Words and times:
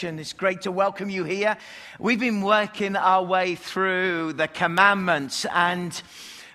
church, 0.00 0.04
and 0.08 0.20
it's 0.20 0.32
great 0.32 0.62
to 0.62 0.72
welcome 0.72 1.10
you 1.10 1.24
here. 1.24 1.56
We've 1.98 2.20
been 2.20 2.42
working 2.42 2.96
our 2.96 3.22
way 3.22 3.54
through 3.54 4.34
the 4.34 4.48
commandments, 4.48 5.44
and 5.52 6.00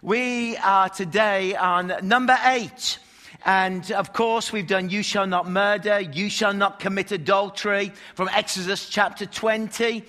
we 0.01 0.57
are 0.57 0.89
today 0.89 1.55
on 1.55 1.93
number 2.01 2.37
eight. 2.45 2.99
And 3.45 3.91
of 3.91 4.13
course, 4.13 4.51
we've 4.51 4.67
done 4.67 4.89
you 4.89 5.03
shall 5.03 5.27
not 5.27 5.47
murder, 5.47 5.99
you 5.99 6.29
shall 6.29 6.53
not 6.53 6.79
commit 6.79 7.11
adultery 7.11 7.91
from 8.15 8.29
Exodus 8.29 8.89
chapter 8.89 9.25
20. 9.25 10.03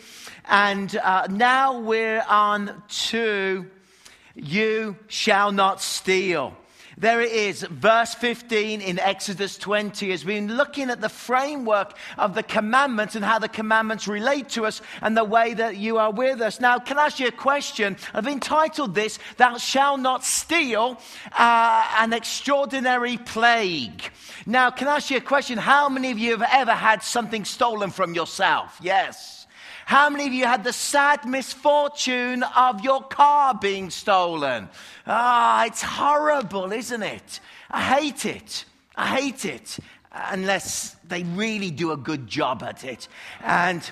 And 0.47 0.97
uh, 0.97 1.27
now 1.29 1.81
we're 1.81 2.25
on 2.29 2.83
to 3.11 3.67
you 4.35 4.97
shall 5.09 5.53
not 5.53 5.83
steal. 5.83 6.57
There 6.99 7.21
it 7.21 7.31
is, 7.31 7.63
verse 7.63 8.15
15 8.15 8.81
in 8.81 8.99
Exodus 8.99 9.59
20 9.59 10.11
has 10.13 10.25
been 10.25 10.57
looking 10.57 10.89
at 10.89 11.03
the 11.03 11.11
framework 11.11 11.95
of 12.17 12.35
the 12.35 12.43
commandments 12.43 13.15
and 13.15 13.23
how 13.23 13.39
the 13.39 13.51
commandments 13.51 14.09
relate 14.09 14.49
to 14.51 14.65
us 14.65 14.81
and 15.03 15.15
the 15.15 15.23
way 15.23 15.53
that 15.53 15.77
you 15.77 15.99
are 15.99 16.11
with 16.11 16.41
us. 16.41 16.59
Now, 16.59 16.79
can 16.79 16.99
I 16.99 17.05
ask 17.05 17.21
you 17.21 17.27
a 17.27 17.33
question? 17.33 17.99
I've 18.15 18.27
entitled 18.27 18.95
this, 18.95 19.19
Thou 19.37 19.59
Shalt 19.59 20.01
Not 20.01 20.25
Steal, 20.25 20.99
uh, 21.39 21.87
an 21.99 22.15
Extraordinary 22.15 23.19
Plague. 23.19 24.03
Now, 24.47 24.71
can 24.71 24.89
I 24.89 24.97
ask 24.97 25.11
you 25.11 25.19
a 25.19 25.21
question? 25.21 25.59
How 25.59 25.91
many 25.91 26.11
of 26.13 26.19
you 26.19 26.31
have 26.31 26.49
ever 26.51 26.73
had 26.73 27.03
something 27.03 27.45
stolen 27.45 27.91
from 27.91 28.15
yourself? 28.15 28.79
Yes. 28.81 29.36
How 29.87 30.11
many 30.11 30.27
of 30.27 30.33
you 30.33 30.47
had 30.47 30.65
the 30.65 30.73
sad 30.73 31.25
misfortune 31.27 32.43
of 32.43 32.83
your 32.83 33.03
car 33.03 33.55
being 33.55 33.91
stolen? 33.91 34.69
Ah, 35.07 35.65
it's 35.65 35.81
horrible, 35.81 36.73
isn't 36.73 37.05
it? 37.05 37.39
I 37.71 37.83
hate 37.83 38.27
it. 38.27 38.65
I 38.97 39.07
hate 39.07 39.45
it. 39.45 39.79
Unless 40.11 40.97
they 41.07 41.23
really 41.23 41.71
do 41.71 41.93
a 41.93 41.97
good 41.97 42.27
job 42.27 42.65
at 42.65 42.83
it 42.83 43.07
and, 43.45 43.89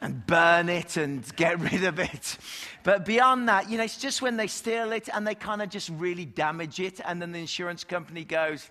and 0.00 0.26
burn 0.26 0.68
it 0.68 0.96
and 0.96 1.24
get 1.36 1.60
rid 1.70 1.84
of 1.84 2.00
it. 2.00 2.36
But 2.82 3.04
beyond 3.04 3.48
that, 3.48 3.70
you 3.70 3.78
know, 3.78 3.84
it's 3.84 3.96
just 3.96 4.20
when 4.20 4.36
they 4.36 4.48
steal 4.48 4.90
it 4.90 5.08
and 5.14 5.24
they 5.24 5.36
kind 5.36 5.62
of 5.62 5.68
just 5.68 5.88
really 5.90 6.24
damage 6.24 6.80
it, 6.80 7.00
and 7.04 7.22
then 7.22 7.30
the 7.30 7.38
insurance 7.38 7.84
company 7.84 8.24
goes, 8.24 8.68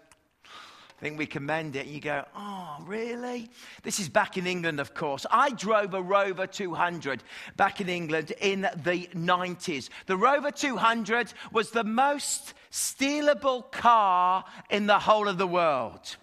think 1.00 1.17
we 1.17 1.26
commend 1.26 1.76
it. 1.76 1.86
And 1.86 1.95
you 1.95 2.02
go, 2.02 2.26
oh, 2.36 2.78
really? 2.86 3.50
This 3.84 4.00
is 4.00 4.09
back 4.09 4.38
in 4.38 4.48
England, 4.48 4.80
of 4.80 4.94
course. 4.94 5.26
I 5.30 5.52
drove 5.52 5.94
a 5.94 6.02
Rover 6.02 6.48
200 6.48 7.23
back 7.56 7.81
in 7.81 7.90
England 7.90 8.34
in 8.42 8.62
the 8.62 9.08
90s. 9.14 9.90
The 10.08 10.18
Rover 10.18 10.52
200 10.52 11.34
was 11.52 11.72
the 11.72 11.84
most 11.84 12.53
stealable 12.72 13.72
car 13.72 14.44
in 14.70 14.88
the 14.88 15.00
whole 15.00 15.28
of 15.28 15.38
the 15.38 15.48
world. 15.48 16.18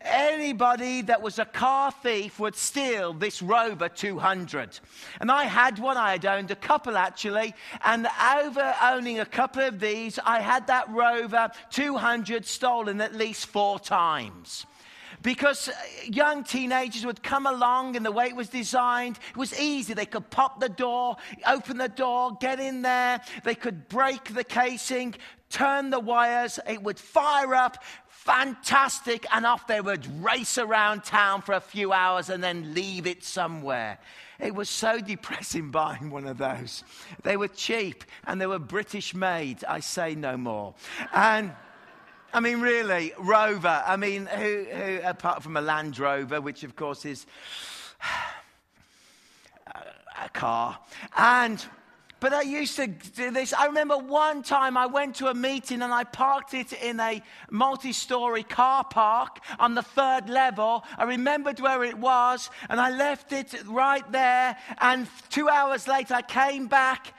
Anybody 0.00 1.02
that 1.02 1.22
was 1.22 1.38
a 1.38 1.44
car 1.44 1.92
thief 2.02 2.38
would 2.38 2.56
steal 2.56 3.12
this 3.12 3.42
Rover 3.42 3.88
200. 3.88 4.80
And 5.20 5.30
I 5.30 5.44
had 5.44 5.78
one, 5.78 5.96
I 5.96 6.12
had 6.12 6.26
owned 6.26 6.50
a 6.50 6.56
couple 6.56 6.96
actually, 6.96 7.54
and 7.84 8.06
over 8.36 8.74
owning 8.82 9.20
a 9.20 9.26
couple 9.26 9.62
of 9.62 9.80
these, 9.80 10.18
I 10.24 10.40
had 10.40 10.66
that 10.68 10.88
Rover 10.90 11.50
200 11.70 12.46
stolen 12.46 13.00
at 13.00 13.14
least 13.14 13.46
four 13.46 13.78
times 13.78 14.66
because 15.22 15.68
uh, 15.68 15.72
young 16.04 16.44
teenagers 16.44 17.06
would 17.06 17.22
come 17.22 17.46
along 17.46 17.96
and 17.96 18.04
the 18.04 18.12
way 18.12 18.26
it 18.26 18.36
was 18.36 18.48
designed, 18.48 19.18
it 19.30 19.36
was 19.36 19.58
easy. 19.58 19.94
They 19.94 20.06
could 20.06 20.28
pop 20.30 20.60
the 20.60 20.68
door, 20.68 21.16
open 21.46 21.78
the 21.78 21.88
door, 21.88 22.36
get 22.40 22.60
in 22.60 22.82
there. 22.82 23.20
They 23.44 23.54
could 23.54 23.88
break 23.88 24.34
the 24.34 24.44
casing, 24.44 25.14
turn 25.48 25.90
the 25.90 26.00
wires. 26.00 26.58
It 26.68 26.82
would 26.82 26.98
fire 26.98 27.54
up, 27.54 27.82
fantastic, 28.08 29.26
and 29.32 29.46
off 29.46 29.66
they 29.66 29.80
would 29.80 30.06
race 30.22 30.58
around 30.58 31.04
town 31.04 31.42
for 31.42 31.52
a 31.52 31.60
few 31.60 31.92
hours 31.92 32.28
and 32.28 32.42
then 32.42 32.74
leave 32.74 33.06
it 33.06 33.24
somewhere. 33.24 33.98
It 34.40 34.54
was 34.54 34.68
so 34.68 35.00
depressing 35.06 35.70
buying 35.70 36.10
one 36.10 36.26
of 36.26 36.38
those. 36.38 36.82
They 37.22 37.36
were 37.36 37.48
cheap 37.48 38.04
and 38.26 38.40
they 38.40 38.46
were 38.46 38.58
British 38.58 39.14
made. 39.14 39.64
I 39.64 39.80
say 39.80 40.14
no 40.14 40.36
more. 40.36 40.74
And 41.12 41.52
I 42.34 42.40
mean, 42.40 42.62
really, 42.62 43.12
Rover. 43.18 43.82
I 43.86 43.96
mean, 43.96 44.24
who, 44.24 44.64
who 44.64 45.00
apart 45.04 45.42
from 45.42 45.56
a 45.58 45.60
Land 45.60 45.98
Rover, 45.98 46.40
which 46.40 46.64
of 46.64 46.74
course 46.76 47.04
is 47.04 47.26
a 49.66 50.28
car, 50.30 50.78
and 51.16 51.62
but 52.20 52.32
I 52.32 52.42
used 52.42 52.76
to 52.76 52.86
do 52.86 53.32
this. 53.32 53.52
I 53.52 53.66
remember 53.66 53.98
one 53.98 54.44
time 54.44 54.76
I 54.76 54.86
went 54.86 55.16
to 55.16 55.26
a 55.26 55.34
meeting 55.34 55.82
and 55.82 55.92
I 55.92 56.04
parked 56.04 56.54
it 56.54 56.72
in 56.72 57.00
a 57.00 57.20
multi 57.50 57.92
story 57.92 58.44
car 58.44 58.84
park 58.84 59.40
on 59.58 59.74
the 59.74 59.82
third 59.82 60.30
level. 60.30 60.84
I 60.96 61.02
remembered 61.02 61.58
where 61.58 61.82
it 61.82 61.98
was 61.98 62.48
and 62.70 62.80
I 62.80 62.90
left 62.90 63.32
it 63.32 63.52
right 63.66 64.10
there. 64.12 64.56
And 64.78 65.08
two 65.30 65.48
hours 65.48 65.88
later, 65.88 66.14
I 66.14 66.22
came 66.22 66.68
back 66.68 67.12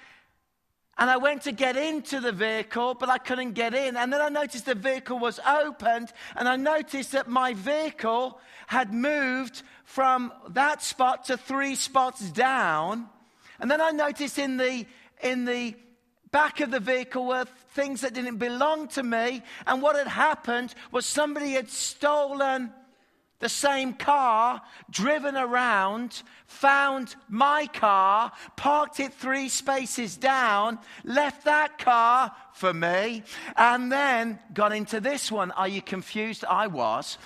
and 0.97 1.09
I 1.09 1.17
went 1.17 1.43
to 1.43 1.51
get 1.51 1.75
into 1.75 2.19
the 2.19 2.31
vehicle, 2.31 2.93
but 2.93 3.09
I 3.09 3.17
couldn't 3.17 3.53
get 3.53 3.73
in. 3.73 3.97
And 3.97 4.13
then 4.13 4.21
I 4.21 4.29
noticed 4.29 4.65
the 4.65 4.75
vehicle 4.75 5.17
was 5.17 5.39
opened, 5.39 6.13
and 6.35 6.47
I 6.47 6.55
noticed 6.55 7.13
that 7.13 7.27
my 7.27 7.53
vehicle 7.53 8.39
had 8.67 8.93
moved 8.93 9.63
from 9.85 10.31
that 10.49 10.83
spot 10.83 11.25
to 11.25 11.37
three 11.37 11.75
spots 11.75 12.29
down. 12.31 13.09
And 13.59 13.71
then 13.71 13.81
I 13.81 13.91
noticed 13.91 14.37
in 14.37 14.57
the, 14.57 14.85
in 15.21 15.45
the 15.45 15.75
back 16.31 16.59
of 16.59 16.69
the 16.69 16.79
vehicle 16.79 17.25
were 17.25 17.45
things 17.71 18.01
that 18.01 18.13
didn't 18.13 18.37
belong 18.37 18.87
to 18.89 19.03
me. 19.03 19.41
And 19.65 19.81
what 19.81 19.95
had 19.95 20.07
happened 20.07 20.75
was 20.91 21.05
somebody 21.05 21.53
had 21.53 21.69
stolen 21.69 22.71
the 23.39 23.49
same 23.49 23.93
car, 23.93 24.61
driven 24.89 25.35
around, 25.35 26.23
found 26.45 27.15
my 27.27 27.67
car, 27.67 28.31
parked 28.55 28.99
it 28.99 29.13
three 29.13 29.49
spaces 29.49 30.15
down, 30.15 30.79
left 31.03 31.45
that 31.45 31.77
car 31.77 32.31
for 32.53 32.73
me, 32.73 33.23
and 33.57 33.91
then 33.91 34.39
got 34.53 34.71
into 34.71 34.99
this 35.01 35.31
one. 35.31 35.51
Are 35.51 35.67
you 35.67 35.81
confused? 35.81 36.45
I 36.45 36.67
was. 36.67 37.17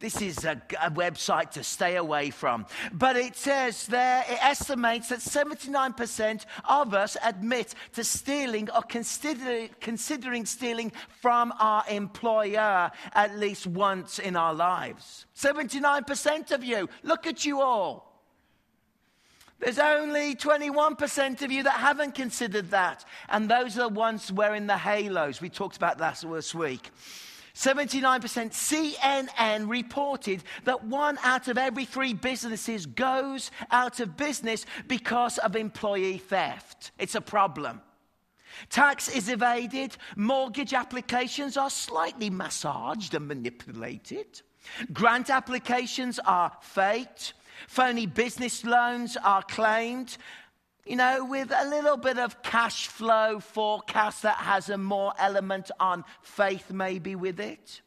this 0.00 0.20
is 0.20 0.44
a, 0.44 0.60
a, 0.82 0.90
website 0.90 1.50
to 1.52 1.62
stay 1.62 1.96
away 1.96 2.30
from. 2.30 2.66
But 2.92 3.16
it 3.16 3.36
says 3.36 3.86
there, 3.86 4.24
it 4.28 4.44
estimates 4.44 5.08
that 5.08 5.20
79% 5.20 6.44
of 6.68 6.94
us 6.94 7.16
admit 7.24 7.74
to 7.94 8.04
stealing 8.04 8.68
or 8.70 8.82
consider, 8.82 9.68
considering 9.80 10.46
stealing 10.46 10.92
from 11.20 11.52
our 11.58 11.84
employer 11.88 12.90
at 13.14 13.38
least 13.38 13.66
once 13.66 14.18
in 14.18 14.36
our 14.36 14.52
lives. 14.52 15.26
79% 15.36 16.50
of 16.50 16.64
you. 16.64 16.88
Look 17.02 17.26
at 17.26 17.44
you 17.44 17.60
all. 17.60 18.14
There's 19.60 19.78
only 19.78 20.34
21% 20.34 21.42
of 21.42 21.50
you 21.50 21.62
that 21.62 21.74
haven't 21.74 22.14
considered 22.14 22.70
that. 22.72 23.04
And 23.28 23.48
those 23.48 23.78
are 23.78 23.88
the 23.88 23.94
ones 23.94 24.30
wearing 24.30 24.66
the 24.66 24.76
halos. 24.76 25.40
We 25.40 25.48
talked 25.48 25.76
about 25.76 25.98
that 25.98 26.22
last 26.24 26.54
week. 26.54 26.90
79% 27.54 28.50
CNN 28.50 29.68
reported 29.68 30.42
that 30.64 30.84
one 30.84 31.18
out 31.22 31.46
of 31.46 31.56
every 31.56 31.84
three 31.84 32.12
businesses 32.12 32.84
goes 32.84 33.50
out 33.70 34.00
of 34.00 34.16
business 34.16 34.66
because 34.88 35.38
of 35.38 35.54
employee 35.54 36.18
theft. 36.18 36.90
It's 36.98 37.14
a 37.14 37.20
problem. 37.20 37.80
Tax 38.70 39.08
is 39.08 39.28
evaded, 39.28 39.96
mortgage 40.16 40.74
applications 40.74 41.56
are 41.56 41.70
slightly 41.70 42.30
massaged 42.30 43.14
and 43.14 43.26
manipulated, 43.26 44.42
grant 44.92 45.30
applications 45.30 46.18
are 46.20 46.52
faked, 46.60 47.34
phony 47.68 48.06
business 48.06 48.64
loans 48.64 49.16
are 49.16 49.42
claimed, 49.42 50.16
you 50.86 50.96
know, 50.96 51.24
with 51.24 51.50
a 51.54 51.68
little 51.68 51.96
bit 51.96 52.18
of 52.18 52.42
cash 52.42 52.88
flow 52.88 53.40
forecast 53.40 54.22
that 54.22 54.36
has 54.36 54.68
a 54.68 54.78
more 54.78 55.14
element 55.18 55.70
on 55.80 56.04
faith, 56.22 56.70
maybe 56.70 57.14
with 57.16 57.40
it. 57.40 57.80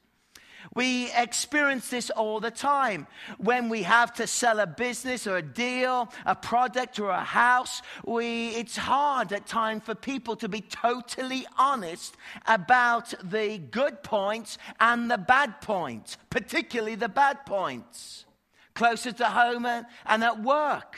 We 0.74 1.12
experience 1.14 1.90
this 1.90 2.10
all 2.10 2.40
the 2.40 2.52
time. 2.52 3.08
When 3.38 3.70
we 3.70 3.84
have 3.84 4.14
to 4.16 4.28
sell 4.28 4.60
a 4.60 4.68
business 4.68 5.26
or 5.26 5.38
a 5.38 5.42
deal, 5.42 6.12
a 6.26 6.36
product 6.36 7.00
or 7.00 7.10
a 7.10 7.24
house, 7.24 7.82
we, 8.06 8.50
it's 8.50 8.76
hard 8.76 9.32
at 9.32 9.48
times 9.48 9.84
for 9.84 9.96
people 9.96 10.36
to 10.38 10.50
be 10.50 10.62
totally 10.62 11.46
honest 11.58 12.18
about 12.48 13.14
the 13.24 13.60
good 13.60 14.04
points 14.04 14.58
and 14.80 15.10
the 15.10 15.18
bad 15.18 15.62
points, 15.62 16.18
particularly 16.30 16.96
the 16.96 17.10
bad 17.10 17.46
points, 17.46 18.26
closer 18.74 19.12
to 19.12 19.26
home 19.26 19.66
and 19.66 20.24
at 20.24 20.42
work. 20.42 20.98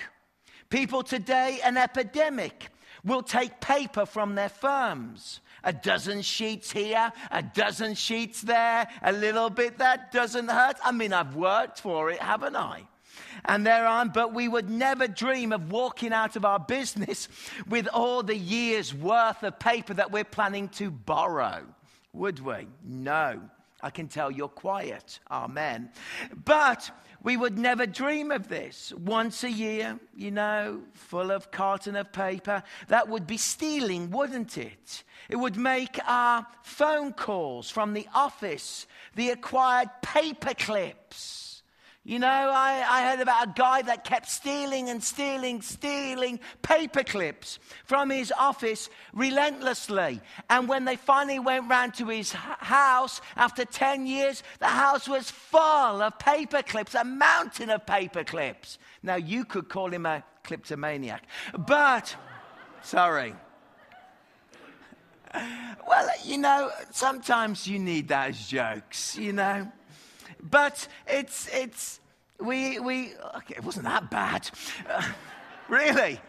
People 0.69 1.01
today, 1.01 1.59
an 1.63 1.77
epidemic, 1.77 2.69
will 3.03 3.23
take 3.23 3.59
paper 3.59 4.05
from 4.05 4.35
their 4.35 4.49
firms 4.49 5.41
A 5.63 5.73
dozen 5.73 6.21
sheets 6.21 6.71
here, 6.71 7.11
a 7.31 7.41
dozen 7.41 7.93
sheets 7.95 8.41
there, 8.41 8.87
a 9.01 9.11
little 9.11 9.49
bit 9.49 9.77
that 9.79 10.11
doesn't 10.11 10.47
hurt. 10.47 10.77
I 10.83 10.91
mean, 10.91 11.11
I've 11.11 11.35
worked 11.35 11.81
for 11.81 12.09
it, 12.09 12.19
haven't 12.19 12.55
I? 12.55 12.87
And 13.45 13.65
there 13.65 13.85
on, 13.85 14.09
but 14.09 14.33
we 14.33 14.47
would 14.47 14.69
never 14.69 15.07
dream 15.07 15.51
of 15.51 15.71
walking 15.71 16.13
out 16.13 16.35
of 16.35 16.45
our 16.45 16.59
business 16.59 17.27
with 17.67 17.87
all 17.93 18.23
the 18.23 18.35
years' 18.35 18.93
worth 18.93 19.43
of 19.43 19.59
paper 19.59 19.93
that 19.95 20.11
we're 20.11 20.23
planning 20.23 20.69
to 20.69 20.91
borrow, 20.91 21.65
would 22.13 22.39
we? 22.39 22.67
No. 22.83 23.41
I 23.81 23.89
can 23.89 24.09
tell 24.09 24.29
you're 24.29 24.49
quiet. 24.49 25.19
Amen. 25.31 25.89
But 26.43 26.91
we 27.21 27.35
would 27.35 27.57
never 27.57 27.85
dream 27.85 28.31
of 28.31 28.47
this. 28.47 28.93
Once 28.93 29.43
a 29.43 29.51
year, 29.51 29.99
you 30.15 30.31
know, 30.31 30.81
full 30.93 31.31
of 31.31 31.51
carton 31.51 31.95
of 31.95 32.11
paper. 32.11 32.63
That 32.87 33.09
would 33.09 33.27
be 33.27 33.37
stealing, 33.37 34.11
wouldn't 34.11 34.57
it? 34.57 35.03
It 35.29 35.35
would 35.35 35.57
make 35.57 35.99
our 36.05 36.45
phone 36.63 37.13
calls 37.13 37.69
from 37.69 37.93
the 37.93 38.07
office 38.13 38.87
the 39.15 39.31
acquired 39.31 39.89
paper 40.01 40.53
clips 40.53 41.48
you 42.09 42.17
know, 42.17 42.27
I, 42.27 42.83
I, 42.89 43.07
heard 43.07 43.19
about 43.19 43.49
a 43.49 43.53
guy 43.55 43.83
that 43.83 44.03
kept 44.03 44.27
stealing 44.27 44.89
and 44.89 45.03
stealing, 45.03 45.61
stealing 45.61 46.39
paper 46.63 47.03
clips 47.03 47.59
from 47.85 48.09
his 48.09 48.33
office 48.35 48.89
relentlessly. 49.13 50.19
And 50.49 50.67
when 50.67 50.85
they 50.85 50.95
finally 50.95 51.37
went 51.37 51.69
round 51.69 51.93
to 51.95 52.07
his 52.07 52.31
house 52.31 53.21
after 53.35 53.63
10 53.63 54.07
years, 54.07 54.41
the 54.57 54.65
house 54.65 55.07
was 55.07 55.29
full 55.29 56.01
of 56.01 56.17
paper 56.17 56.63
clips, 56.63 56.95
a 56.95 57.03
mountain 57.03 57.69
of 57.69 57.85
paper 57.85 58.23
clips. 58.23 58.79
Now, 59.03 59.17
you 59.17 59.45
could 59.45 59.69
call 59.69 59.93
him 59.93 60.07
a 60.07 60.23
kleptomaniac, 60.43 61.21
but, 61.59 62.15
sorry. 62.81 63.35
Well, 65.87 66.09
you 66.25 66.39
know, 66.39 66.71
sometimes 66.89 67.67
you 67.67 67.77
need 67.77 68.07
those 68.07 68.47
jokes, 68.47 69.15
you 69.15 69.31
know. 69.31 69.71
But 70.41 70.87
it's, 71.07 71.49
it's, 71.53 71.98
we, 72.39 72.79
we, 72.79 73.13
okay, 73.37 73.55
it 73.57 73.63
wasn't 73.63 73.85
that 73.85 74.09
bad. 74.09 74.49
Uh, 74.89 75.03
really? 75.67 76.19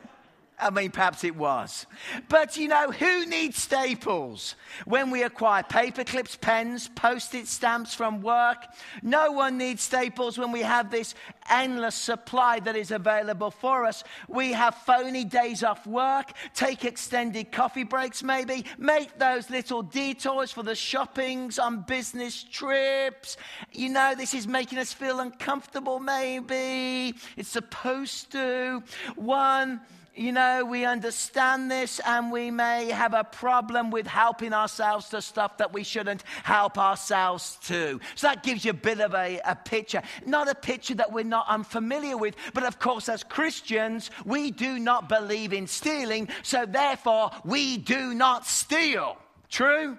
I 0.60 0.70
mean, 0.70 0.90
perhaps 0.90 1.24
it 1.24 1.36
was. 1.36 1.86
But 2.28 2.56
you 2.56 2.68
know, 2.68 2.90
who 2.90 3.26
needs 3.26 3.62
staples 3.62 4.54
when 4.84 5.10
we 5.10 5.22
acquire 5.22 5.62
paper 5.62 6.04
clips, 6.04 6.36
pens, 6.36 6.88
post 6.88 7.34
it 7.34 7.46
stamps 7.46 7.94
from 7.94 8.20
work? 8.20 8.66
No 9.02 9.32
one 9.32 9.58
needs 9.58 9.82
staples 9.82 10.38
when 10.38 10.52
we 10.52 10.60
have 10.60 10.90
this 10.90 11.14
endless 11.50 11.94
supply 11.94 12.60
that 12.60 12.76
is 12.76 12.90
available 12.90 13.50
for 13.50 13.84
us. 13.86 14.04
We 14.28 14.52
have 14.52 14.74
phony 14.74 15.24
days 15.24 15.64
off 15.64 15.86
work, 15.86 16.32
take 16.54 16.84
extended 16.84 17.52
coffee 17.52 17.84
breaks, 17.84 18.22
maybe, 18.22 18.64
make 18.78 19.18
those 19.18 19.50
little 19.50 19.82
detours 19.82 20.52
for 20.52 20.62
the 20.62 20.74
shoppings 20.74 21.58
on 21.58 21.82
business 21.82 22.42
trips. 22.44 23.36
You 23.72 23.88
know, 23.88 24.14
this 24.16 24.34
is 24.34 24.46
making 24.46 24.78
us 24.78 24.92
feel 24.92 25.20
uncomfortable, 25.20 25.98
maybe. 25.98 27.14
It's 27.36 27.48
supposed 27.48 28.32
to. 28.32 28.82
One, 29.16 29.80
you 30.20 30.32
know, 30.32 30.66
we 30.66 30.84
understand 30.84 31.70
this 31.70 31.98
and 32.04 32.30
we 32.30 32.50
may 32.50 32.90
have 32.90 33.14
a 33.14 33.24
problem 33.24 33.90
with 33.90 34.06
helping 34.06 34.52
ourselves 34.52 35.08
to 35.08 35.22
stuff 35.22 35.56
that 35.56 35.72
we 35.72 35.82
shouldn't 35.82 36.24
help 36.42 36.76
ourselves 36.76 37.56
to. 37.62 37.98
So 38.16 38.26
that 38.26 38.42
gives 38.42 38.62
you 38.62 38.72
a 38.72 38.74
bit 38.74 39.00
of 39.00 39.14
a, 39.14 39.40
a 39.46 39.56
picture. 39.56 40.02
Not 40.26 40.46
a 40.50 40.54
picture 40.54 40.94
that 40.96 41.10
we're 41.10 41.24
not 41.24 41.46
unfamiliar 41.48 42.18
with, 42.18 42.34
but 42.52 42.64
of 42.64 42.78
course, 42.78 43.08
as 43.08 43.24
Christians, 43.24 44.10
we 44.26 44.50
do 44.50 44.78
not 44.78 45.08
believe 45.08 45.54
in 45.54 45.66
stealing, 45.66 46.28
so 46.42 46.66
therefore, 46.66 47.30
we 47.42 47.78
do 47.78 48.12
not 48.12 48.46
steal. 48.46 49.16
True? 49.48 49.96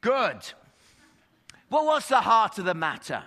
Good. 0.00 0.38
Well, 1.68 1.84
what's 1.84 2.08
the 2.08 2.22
heart 2.22 2.56
of 2.56 2.64
the 2.64 2.72
matter? 2.72 3.22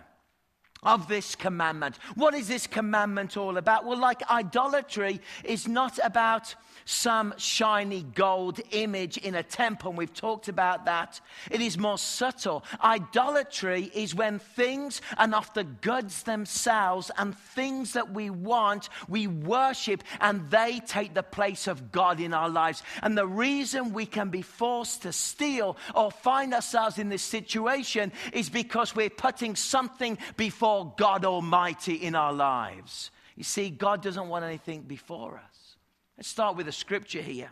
Of 0.83 1.07
this 1.07 1.35
commandment. 1.35 1.95
What 2.15 2.33
is 2.33 2.47
this 2.47 2.65
commandment 2.65 3.37
all 3.37 3.57
about? 3.57 3.85
Well, 3.85 3.99
like 3.99 4.27
idolatry 4.31 5.21
is 5.43 5.67
not 5.67 5.99
about 6.03 6.55
some 6.85 7.35
shiny 7.37 8.01
gold 8.01 8.59
image 8.71 9.17
in 9.17 9.35
a 9.35 9.43
temple. 9.43 9.91
and 9.91 9.97
We've 9.99 10.11
talked 10.11 10.47
about 10.47 10.85
that. 10.85 11.21
It 11.51 11.61
is 11.61 11.77
more 11.77 11.99
subtle. 11.99 12.63
Idolatry 12.83 13.91
is 13.93 14.15
when 14.15 14.39
things 14.39 15.03
and 15.19 15.35
the 15.53 15.65
goods 15.65 16.23
themselves 16.23 17.11
and 17.15 17.37
things 17.37 17.93
that 17.93 18.11
we 18.11 18.31
want, 18.31 18.89
we 19.07 19.27
worship, 19.27 20.03
and 20.19 20.49
they 20.49 20.81
take 20.87 21.13
the 21.13 21.21
place 21.21 21.67
of 21.67 21.91
God 21.91 22.19
in 22.19 22.33
our 22.33 22.49
lives. 22.49 22.81
And 23.03 23.15
the 23.15 23.27
reason 23.27 23.93
we 23.93 24.07
can 24.07 24.29
be 24.29 24.41
forced 24.41 25.03
to 25.03 25.13
steal 25.13 25.77
or 25.93 26.09
find 26.09 26.55
ourselves 26.55 26.97
in 26.97 27.09
this 27.09 27.21
situation 27.21 28.11
is 28.33 28.49
because 28.49 28.95
we're 28.95 29.11
putting 29.11 29.55
something 29.55 30.17
before 30.37 30.70
before 30.71 30.93
God 30.95 31.25
Almighty 31.25 31.95
in 31.95 32.15
our 32.15 32.31
lives. 32.31 33.11
You 33.35 33.43
see, 33.43 33.69
God 33.69 34.01
doesn't 34.01 34.29
want 34.29 34.45
anything 34.45 34.83
before 34.83 35.35
us. 35.35 35.75
Let's 36.17 36.29
start 36.29 36.55
with 36.55 36.67
a 36.69 36.71
scripture 36.71 37.21
here. 37.21 37.49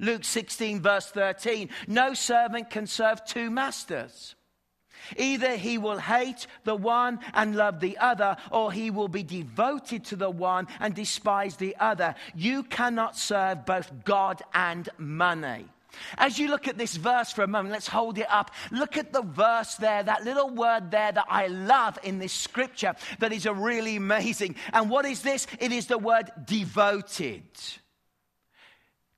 Luke 0.00 0.24
16, 0.24 0.80
verse 0.80 1.08
13. 1.10 1.68
No 1.86 2.14
servant 2.14 2.68
can 2.68 2.88
serve 2.88 3.24
two 3.24 3.48
masters. 3.48 4.34
Either 5.16 5.54
he 5.54 5.78
will 5.78 5.98
hate 5.98 6.48
the 6.64 6.74
one 6.74 7.20
and 7.32 7.54
love 7.54 7.78
the 7.78 7.96
other, 7.98 8.36
or 8.50 8.72
he 8.72 8.90
will 8.90 9.08
be 9.08 9.22
devoted 9.22 10.04
to 10.06 10.16
the 10.16 10.30
one 10.30 10.66
and 10.80 10.94
despise 10.94 11.56
the 11.56 11.76
other. 11.78 12.16
You 12.34 12.64
cannot 12.64 13.16
serve 13.16 13.64
both 13.66 14.04
God 14.04 14.42
and 14.52 14.88
money. 14.98 15.66
As 16.16 16.38
you 16.38 16.48
look 16.48 16.68
at 16.68 16.78
this 16.78 16.96
verse 16.96 17.32
for 17.32 17.42
a 17.42 17.48
moment, 17.48 17.72
let's 17.72 17.88
hold 17.88 18.18
it 18.18 18.30
up. 18.30 18.50
Look 18.70 18.96
at 18.96 19.12
the 19.12 19.22
verse 19.22 19.74
there, 19.76 20.02
that 20.02 20.24
little 20.24 20.50
word 20.50 20.90
there 20.90 21.12
that 21.12 21.26
I 21.28 21.48
love 21.48 21.98
in 22.02 22.18
this 22.18 22.32
scripture 22.32 22.94
that 23.18 23.32
is 23.32 23.46
a 23.46 23.54
really 23.54 23.96
amazing. 23.96 24.56
And 24.72 24.90
what 24.90 25.04
is 25.04 25.22
this? 25.22 25.46
It 25.60 25.72
is 25.72 25.86
the 25.86 25.98
word 25.98 26.30
devoted. 26.44 27.42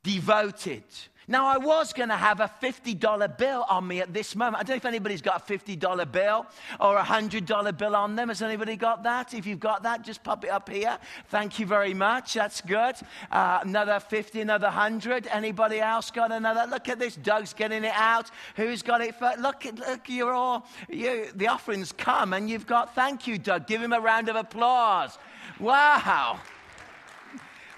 Devoted. 0.03 0.85
Now, 1.31 1.47
I 1.47 1.59
was 1.59 1.93
going 1.93 2.09
to 2.09 2.17
have 2.17 2.41
a 2.41 2.51
$50 2.61 3.39
bill 3.39 3.65
on 3.71 3.87
me 3.87 4.01
at 4.01 4.13
this 4.13 4.35
moment. 4.35 4.57
I 4.57 4.65
don't 4.65 4.75
know 4.75 4.79
if 4.79 4.85
anybody's 4.85 5.23
got 5.23 5.49
a 5.49 5.59
$50 5.59 6.11
bill 6.11 6.45
or 6.81 6.97
a 6.97 7.05
$100 7.05 7.79
bill 7.79 7.95
on 7.95 8.17
them. 8.17 8.31
Has 8.31 8.43
anybody 8.43 8.75
got 8.75 9.05
that? 9.05 9.33
If 9.33 9.47
you've 9.47 9.61
got 9.61 9.85
that, 9.85 10.03
just 10.03 10.25
pop 10.25 10.45
it 10.45 10.51
up 10.51 10.69
here. 10.69 10.99
Thank 11.29 11.61
you 11.61 11.67
very 11.67 11.95
much. 11.95 12.35
That's 12.35 12.61
good. 12.61 12.97
Uh, 13.31 13.61
another 13.63 14.01
50, 14.01 14.41
another 14.41 14.67
100. 14.67 15.29
Anybody 15.29 15.79
else 15.79 16.11
got 16.11 16.33
another? 16.33 16.69
Look 16.69 16.89
at 16.89 16.99
this. 16.99 17.15
Doug's 17.15 17.53
getting 17.53 17.85
it 17.85 17.95
out. 17.95 18.29
Who's 18.57 18.83
got 18.83 19.01
it? 19.01 19.15
For, 19.15 19.33
look, 19.39 19.65
look, 19.65 20.09
you're 20.09 20.35
all, 20.35 20.67
you, 20.89 21.29
the 21.37 21.47
offerings 21.47 21.93
come 21.93 22.33
and 22.33 22.51
you've 22.51 22.67
got, 22.67 22.97
thank 22.97 23.29
you, 23.29 23.39
Doug. 23.39 23.69
Give 23.69 23.81
him 23.81 23.93
a 23.93 24.01
round 24.01 24.29
of 24.29 24.35
applause. 24.35 25.17
Wow. 25.61 26.41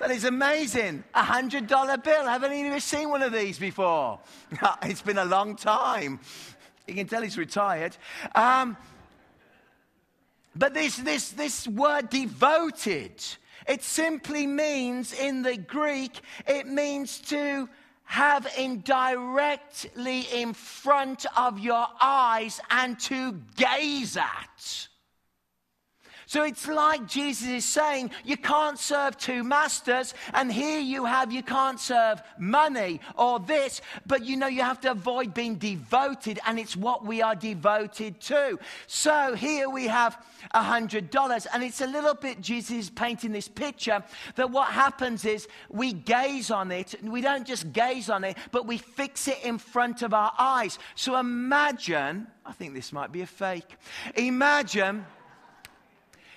That 0.02 0.10
is 0.10 0.24
amazing. 0.24 1.04
A 1.14 1.22
hundred 1.22 1.68
dollar 1.68 1.96
bill. 1.96 2.26
Haven't 2.26 2.52
even 2.52 2.80
seen 2.80 3.08
one 3.08 3.22
of 3.22 3.32
these 3.32 3.56
before. 3.56 4.18
it's 4.82 5.00
been 5.00 5.18
a 5.18 5.24
long 5.24 5.54
time. 5.54 6.18
You 6.88 6.94
can 6.94 7.06
tell 7.06 7.22
he's 7.22 7.38
retired. 7.38 7.96
Um, 8.34 8.76
but 10.56 10.74
this, 10.74 10.96
this, 10.96 11.30
this 11.30 11.68
word 11.68 12.10
devoted, 12.10 13.24
it 13.68 13.84
simply 13.84 14.44
means 14.44 15.12
in 15.12 15.42
the 15.42 15.56
Greek, 15.56 16.18
it 16.48 16.66
means 16.66 17.20
to 17.20 17.68
have 18.02 18.52
indirectly 18.58 20.26
in 20.34 20.52
front 20.52 21.26
of 21.36 21.60
your 21.60 21.86
eyes 22.02 22.60
and 22.70 22.98
to 23.02 23.40
gaze 23.54 24.16
at. 24.16 24.88
So 26.26 26.44
it's 26.44 26.66
like 26.68 27.06
Jesus 27.06 27.48
is 27.48 27.64
saying, 27.64 28.10
you 28.24 28.36
can't 28.36 28.78
serve 28.78 29.16
two 29.18 29.42
masters, 29.42 30.14
and 30.32 30.52
here 30.52 30.80
you 30.80 31.04
have, 31.04 31.32
you 31.32 31.42
can't 31.42 31.80
serve 31.80 32.22
money 32.38 33.00
or 33.16 33.40
this, 33.40 33.80
but 34.06 34.24
you 34.24 34.36
know, 34.36 34.46
you 34.46 34.62
have 34.62 34.80
to 34.82 34.90
avoid 34.90 35.34
being 35.34 35.56
devoted, 35.56 36.38
and 36.46 36.58
it's 36.58 36.76
what 36.76 37.04
we 37.04 37.22
are 37.22 37.34
devoted 37.34 38.20
to. 38.20 38.58
So 38.86 39.34
here 39.34 39.68
we 39.68 39.88
have 39.88 40.24
a 40.52 40.62
hundred 40.62 41.10
dollars, 41.10 41.46
and 41.46 41.62
it's 41.62 41.80
a 41.80 41.86
little 41.86 42.14
bit, 42.14 42.40
Jesus 42.40 42.90
painting 42.90 43.32
this 43.32 43.48
picture 43.48 44.02
that 44.36 44.50
what 44.50 44.68
happens 44.68 45.24
is 45.24 45.48
we 45.70 45.92
gaze 45.92 46.50
on 46.50 46.70
it, 46.70 46.94
and 46.94 47.12
we 47.12 47.20
don't 47.20 47.46
just 47.46 47.72
gaze 47.72 48.08
on 48.08 48.24
it, 48.24 48.36
but 48.50 48.66
we 48.66 48.78
fix 48.78 49.28
it 49.28 49.42
in 49.42 49.58
front 49.58 50.02
of 50.02 50.14
our 50.14 50.32
eyes. 50.38 50.78
So 50.94 51.16
imagine, 51.16 52.26
I 52.46 52.52
think 52.52 52.74
this 52.74 52.92
might 52.92 53.12
be 53.12 53.22
a 53.22 53.26
fake. 53.26 53.76
Imagine 54.16 55.04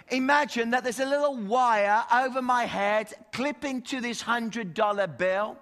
Imagine 0.09 0.71
that 0.71 0.83
there's 0.83 0.99
a 0.99 1.05
little 1.05 1.35
wire 1.35 2.03
over 2.13 2.41
my 2.41 2.65
head 2.65 3.13
clipping 3.31 3.81
to 3.83 4.01
this 4.01 4.23
$100 4.23 5.17
bill. 5.17 5.57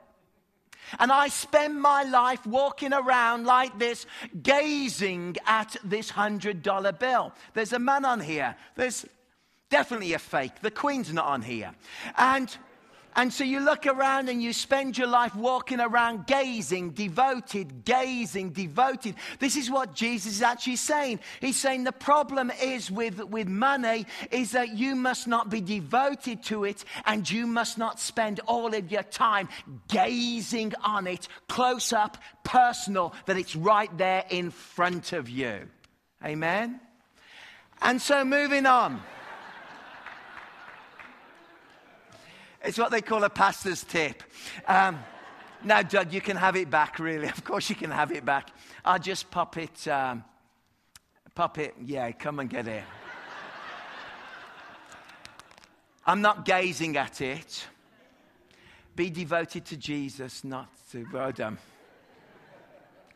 And 1.00 1.12
I 1.12 1.30
spend 1.30 1.82
my 1.82 2.04
life 2.04 2.46
walking 2.46 2.94
around 2.94 3.46
like 3.46 3.80
this, 3.80 4.06
gazing 4.42 5.38
at 5.46 5.76
this 5.84 6.12
$100 6.12 7.00
bill. 7.00 7.34
There's 7.54 7.74
a 7.74 7.80
man 7.80 8.06
on 8.06 8.20
here. 8.20 8.56
There's 8.76 9.06
definitely 9.70 10.14
a 10.14 10.20
fake. 10.20 10.60
The 10.62 10.72
Queen's 10.72 11.12
not 11.14 11.26
on 11.26 11.42
here. 11.42 11.74
And 12.18 12.56
And 13.16 13.32
so 13.32 13.44
you 13.44 13.60
look 13.60 13.86
around 13.86 14.30
and 14.30 14.42
you 14.42 14.54
spend 14.54 14.98
your 14.98 15.08
life 15.08 15.36
walking 15.36 15.80
around 15.80 16.26
gazing, 16.26 16.92
devoted, 16.92 17.86
gazing, 17.86 18.52
devoted. 18.52 19.16
This 19.40 19.56
is 19.56 19.70
what 19.70 19.94
Jesus 19.94 20.34
is 20.34 20.42
actually 20.42 20.78
saying. 20.78 21.20
He's 21.40 21.58
saying 21.58 21.84
the 21.84 21.92
problem 21.92 22.52
is 22.62 22.90
with, 22.90 23.24
with 23.26 23.48
money 23.48 24.06
is 24.32 24.52
that 24.52 24.76
you 24.76 24.96
must 24.96 25.28
not 25.28 25.50
be 25.50 25.62
devoted 25.62 26.44
to 26.44 26.64
it 26.64 26.84
and 27.06 27.30
you 27.30 27.46
must 27.46 27.78
not 27.78 28.00
spend 28.00 28.40
all 28.48 28.74
of 28.74 28.92
your 28.92 29.04
time 29.04 29.50
gazing 29.88 30.74
on 30.84 31.08
it, 31.08 31.28
close 31.48 31.94
up, 31.94 32.18
personal, 32.44 33.14
that 33.26 33.38
it's 33.38 33.56
right 33.56 33.96
there 33.98 34.26
in 34.30 34.52
front 34.52 35.14
of 35.14 35.30
you. 35.30 35.68
Amen? 36.24 36.80
And 37.82 38.02
so 38.02 38.24
moving 38.24 38.66
on. 38.66 39.02
It's 42.64 42.78
what 42.78 42.92
they 42.92 43.02
call 43.02 43.24
a 43.26 43.30
pastor's 43.30 43.84
tip. 43.84 44.24
Um, 44.68 45.00
now, 45.66 45.82
Doug, 45.82 46.14
you 46.14 46.22
can 46.22 46.38
have 46.38 46.56
it 46.56 46.70
back, 46.70 46.98
really. 46.98 47.28
Of 47.38 47.44
course, 47.44 47.70
you 47.70 47.76
can 47.76 47.92
have 47.92 48.12
it 48.12 48.24
back. 48.24 48.50
I'll 48.86 49.00
just 49.00 49.30
pop 49.30 49.58
it, 49.58 49.86
um, 49.88 50.24
pop 51.36 51.58
it. 51.58 51.76
Yeah, 51.84 52.12
come 52.14 52.40
and 52.40 52.50
get 52.50 52.68
it. 52.68 52.84
I'm 56.06 56.22
not 56.22 56.46
gazing 56.46 56.98
at 56.98 57.22
it. 57.22 57.66
Be 58.96 59.10
devoted 59.10 59.66
to 59.66 59.78
Jesus, 59.78 60.44
not 60.44 60.70
to. 60.92 61.06
Done. 61.34 61.58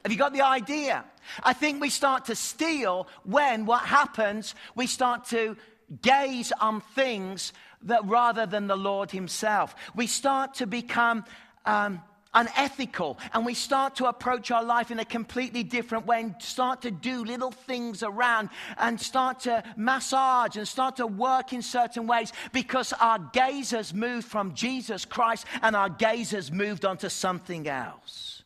Have 0.03 0.11
you 0.11 0.17
got 0.17 0.33
the 0.33 0.41
idea? 0.41 1.03
I 1.43 1.53
think 1.53 1.81
we 1.81 1.89
start 1.89 2.25
to 2.25 2.35
steal 2.35 3.07
when 3.23 3.65
what 3.65 3.83
happens, 3.83 4.55
we 4.75 4.87
start 4.87 5.25
to 5.25 5.57
gaze 6.01 6.51
on 6.59 6.81
things 6.81 7.53
that 7.83 8.05
rather 8.05 8.45
than 8.45 8.67
the 8.67 8.75
Lord 8.75 9.11
Himself. 9.11 9.75
We 9.95 10.07
start 10.07 10.55
to 10.55 10.67
become 10.67 11.25
um, 11.65 12.01
unethical 12.33 13.17
and 13.33 13.45
we 13.45 13.53
start 13.53 13.95
to 13.95 14.05
approach 14.05 14.51
our 14.51 14.63
life 14.63 14.91
in 14.91 14.99
a 14.99 15.05
completely 15.05 15.63
different 15.63 16.05
way 16.05 16.21
and 16.21 16.35
start 16.39 16.81
to 16.83 16.91
do 16.91 17.23
little 17.23 17.51
things 17.51 18.03
around 18.03 18.49
and 18.77 18.99
start 18.99 19.41
to 19.41 19.63
massage 19.75 20.55
and 20.55 20.67
start 20.67 20.97
to 20.97 21.07
work 21.07 21.53
in 21.53 21.61
certain 21.61 22.05
ways 22.05 22.31
because 22.53 22.93
our 22.93 23.19
gaze 23.33 23.71
has 23.71 23.93
moved 23.93 24.27
from 24.27 24.53
Jesus 24.53 25.05
Christ 25.05 25.45
and 25.61 25.75
our 25.75 25.89
gaze 25.89 26.31
has 26.31 26.51
moved 26.51 26.85
onto 26.85 27.09
something 27.09 27.67
else. 27.67 28.43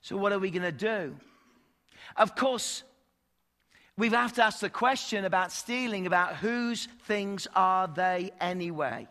So, 0.00 0.16
what 0.16 0.32
are 0.32 0.38
we 0.38 0.50
going 0.50 0.62
to 0.62 0.72
do? 0.72 1.16
Of 2.16 2.34
course, 2.34 2.82
we 3.96 4.08
have 4.08 4.32
to 4.34 4.44
ask 4.44 4.60
the 4.60 4.70
question 4.70 5.24
about 5.24 5.52
stealing 5.52 6.06
about 6.06 6.36
whose 6.36 6.88
things 7.06 7.46
are 7.54 7.86
they 7.88 8.30
anyway? 8.40 9.06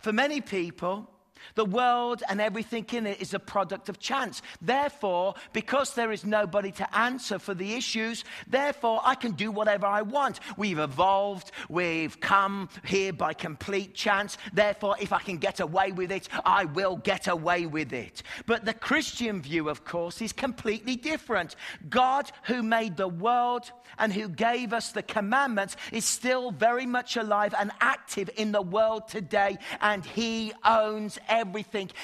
For 0.00 0.12
many 0.12 0.40
people, 0.40 1.10
the 1.54 1.64
world 1.64 2.22
and 2.28 2.40
everything 2.40 2.86
in 2.92 3.06
it 3.06 3.20
is 3.20 3.34
a 3.34 3.38
product 3.38 3.88
of 3.88 3.98
chance. 3.98 4.42
Therefore, 4.60 5.34
because 5.52 5.94
there 5.94 6.12
is 6.12 6.24
nobody 6.24 6.72
to 6.72 6.96
answer 6.96 7.38
for 7.38 7.54
the 7.54 7.74
issues, 7.74 8.24
therefore 8.46 9.00
I 9.04 9.14
can 9.14 9.32
do 9.32 9.50
whatever 9.50 9.86
I 9.86 10.02
want. 10.02 10.40
We've 10.56 10.78
evolved, 10.78 11.52
we've 11.68 12.18
come 12.20 12.68
here 12.84 13.12
by 13.12 13.34
complete 13.34 13.94
chance. 13.94 14.38
Therefore, 14.52 14.96
if 15.00 15.12
I 15.12 15.20
can 15.20 15.38
get 15.38 15.60
away 15.60 15.92
with 15.92 16.10
it, 16.10 16.28
I 16.44 16.64
will 16.64 16.96
get 16.96 17.28
away 17.28 17.66
with 17.66 17.92
it. 17.92 18.22
But 18.46 18.64
the 18.64 18.74
Christian 18.74 19.42
view, 19.42 19.68
of 19.68 19.84
course, 19.84 20.20
is 20.22 20.32
completely 20.32 20.96
different. 20.96 21.56
God, 21.88 22.30
who 22.44 22.62
made 22.62 22.96
the 22.96 23.08
world 23.08 23.70
and 23.98 24.12
who 24.12 24.28
gave 24.28 24.72
us 24.72 24.92
the 24.92 25.02
commandments, 25.02 25.76
is 25.92 26.04
still 26.04 26.50
very 26.50 26.86
much 26.86 27.16
alive 27.16 27.54
and 27.58 27.70
active 27.80 28.30
in 28.36 28.52
the 28.52 28.62
world 28.62 29.08
today, 29.08 29.58
and 29.80 30.04
He 30.04 30.52
owns 30.64 31.18
everything, 31.28 31.33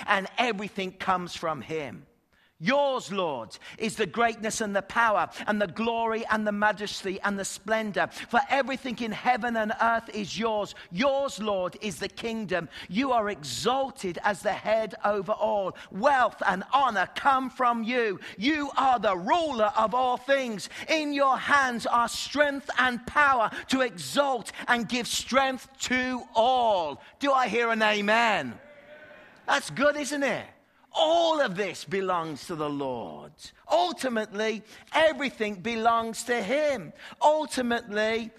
and 0.06 0.26
everything 0.38 0.92
comes 0.92 1.34
from 1.34 1.60
Him. 1.60 2.06
Yours, 2.62 3.10
Lord, 3.10 3.56
is 3.78 3.96
the 3.96 4.04
greatness 4.04 4.60
and 4.60 4.76
the 4.76 4.82
power 4.82 5.30
and 5.46 5.60
the 5.60 5.66
glory 5.66 6.26
and 6.30 6.46
the 6.46 6.52
majesty 6.52 7.18
and 7.22 7.38
the 7.38 7.44
splendor. 7.44 8.08
For 8.28 8.40
everything 8.50 8.98
in 8.98 9.12
heaven 9.12 9.56
and 9.56 9.72
earth 9.80 10.10
is 10.14 10.38
yours. 10.38 10.74
Yours, 10.92 11.40
Lord, 11.40 11.78
is 11.80 11.98
the 11.98 12.08
kingdom. 12.08 12.68
You 12.90 13.12
are 13.12 13.30
exalted 13.30 14.18
as 14.24 14.42
the 14.42 14.52
head 14.52 14.94
over 15.06 15.32
all. 15.32 15.74
Wealth 15.90 16.42
and 16.46 16.62
honor 16.74 17.08
come 17.14 17.48
from 17.48 17.82
you. 17.82 18.20
You 18.36 18.70
are 18.76 18.98
the 18.98 19.16
ruler 19.16 19.72
of 19.74 19.94
all 19.94 20.18
things. 20.18 20.68
In 20.86 21.14
your 21.14 21.38
hands 21.38 21.86
are 21.86 22.08
strength 22.08 22.68
and 22.78 23.04
power 23.06 23.50
to 23.68 23.80
exalt 23.80 24.52
and 24.68 24.86
give 24.86 25.06
strength 25.06 25.66
to 25.80 26.24
all. 26.34 27.00
Do 27.20 27.32
I 27.32 27.48
hear 27.48 27.70
an 27.70 27.82
amen? 27.82 28.58
That's 29.50 29.70
good, 29.70 29.96
isn't 29.96 30.22
it? 30.22 30.46
All 30.92 31.40
of 31.40 31.56
this 31.56 31.82
belongs 31.82 32.46
to 32.46 32.54
the 32.54 32.70
Lord. 32.70 33.32
Ultimately, 33.68 34.62
everything 34.92 35.56
belongs 35.56 36.22
to 36.24 36.40
Him. 36.40 36.92
Ultimately, 37.20 38.30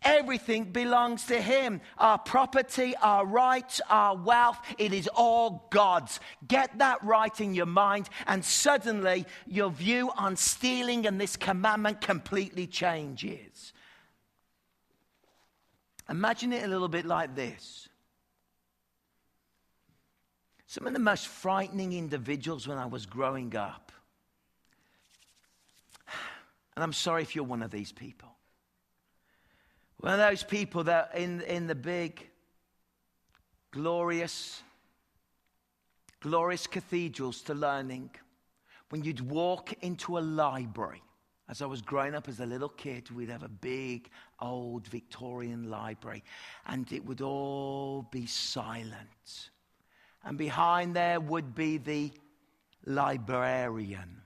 everything 0.00 0.64
belongs 0.64 1.26
to 1.26 1.38
Him. 1.38 1.82
Our 1.98 2.16
property, 2.16 2.94
our 3.02 3.26
rights, 3.26 3.82
our 3.90 4.16
wealth, 4.16 4.58
it 4.78 4.94
is 4.94 5.06
all 5.08 5.68
God's. 5.68 6.18
Get 6.48 6.78
that 6.78 7.04
right 7.04 7.38
in 7.42 7.52
your 7.52 7.66
mind, 7.66 8.08
and 8.26 8.42
suddenly 8.42 9.26
your 9.46 9.68
view 9.68 10.12
on 10.16 10.34
stealing 10.34 11.06
and 11.06 11.20
this 11.20 11.36
commandment 11.36 12.00
completely 12.00 12.66
changes. 12.66 13.74
Imagine 16.08 16.54
it 16.54 16.64
a 16.64 16.68
little 16.68 16.88
bit 16.88 17.04
like 17.04 17.36
this 17.36 17.90
some 20.74 20.88
of 20.88 20.92
the 20.92 20.98
most 20.98 21.28
frightening 21.28 21.92
individuals 21.92 22.66
when 22.66 22.78
I 22.78 22.86
was 22.86 23.06
growing 23.06 23.54
up. 23.54 23.92
And 26.74 26.82
I'm 26.82 26.92
sorry 26.92 27.22
if 27.22 27.36
you're 27.36 27.44
one 27.44 27.62
of 27.62 27.70
these 27.70 27.92
people. 27.92 28.28
One 29.98 30.14
of 30.14 30.18
those 30.18 30.42
people 30.42 30.82
that 30.82 31.12
in, 31.14 31.42
in 31.42 31.68
the 31.68 31.76
big, 31.76 32.28
glorious, 33.70 34.64
glorious 36.18 36.66
cathedrals 36.66 37.42
to 37.42 37.54
learning, 37.54 38.10
when 38.88 39.04
you'd 39.04 39.20
walk 39.20 39.74
into 39.80 40.18
a 40.18 40.22
library, 40.22 41.04
as 41.48 41.62
I 41.62 41.66
was 41.66 41.82
growing 41.82 42.16
up 42.16 42.28
as 42.28 42.40
a 42.40 42.46
little 42.46 42.68
kid, 42.68 43.12
we'd 43.12 43.30
have 43.30 43.44
a 43.44 43.48
big 43.48 44.10
old 44.40 44.88
Victorian 44.88 45.70
library, 45.70 46.24
and 46.66 46.92
it 46.92 47.06
would 47.06 47.20
all 47.20 48.08
be 48.10 48.26
silent 48.26 49.50
and 50.24 50.38
behind 50.38 50.96
there 50.96 51.20
would 51.20 51.54
be 51.54 51.78
the 51.78 52.12
librarian. 52.86 54.20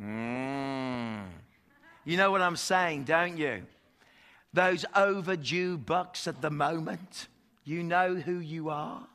Mm. 0.00 1.24
You 2.04 2.16
know 2.16 2.30
what 2.30 2.40
I'm 2.40 2.56
saying, 2.56 3.04
don't 3.04 3.36
you? 3.36 3.62
Those 4.52 4.84
overdue 4.96 5.78
bucks 5.78 6.26
at 6.26 6.40
the 6.40 6.50
moment. 6.50 7.28
You 7.64 7.82
know 7.82 8.14
who 8.14 8.38
you 8.38 8.70
are. 8.70 9.06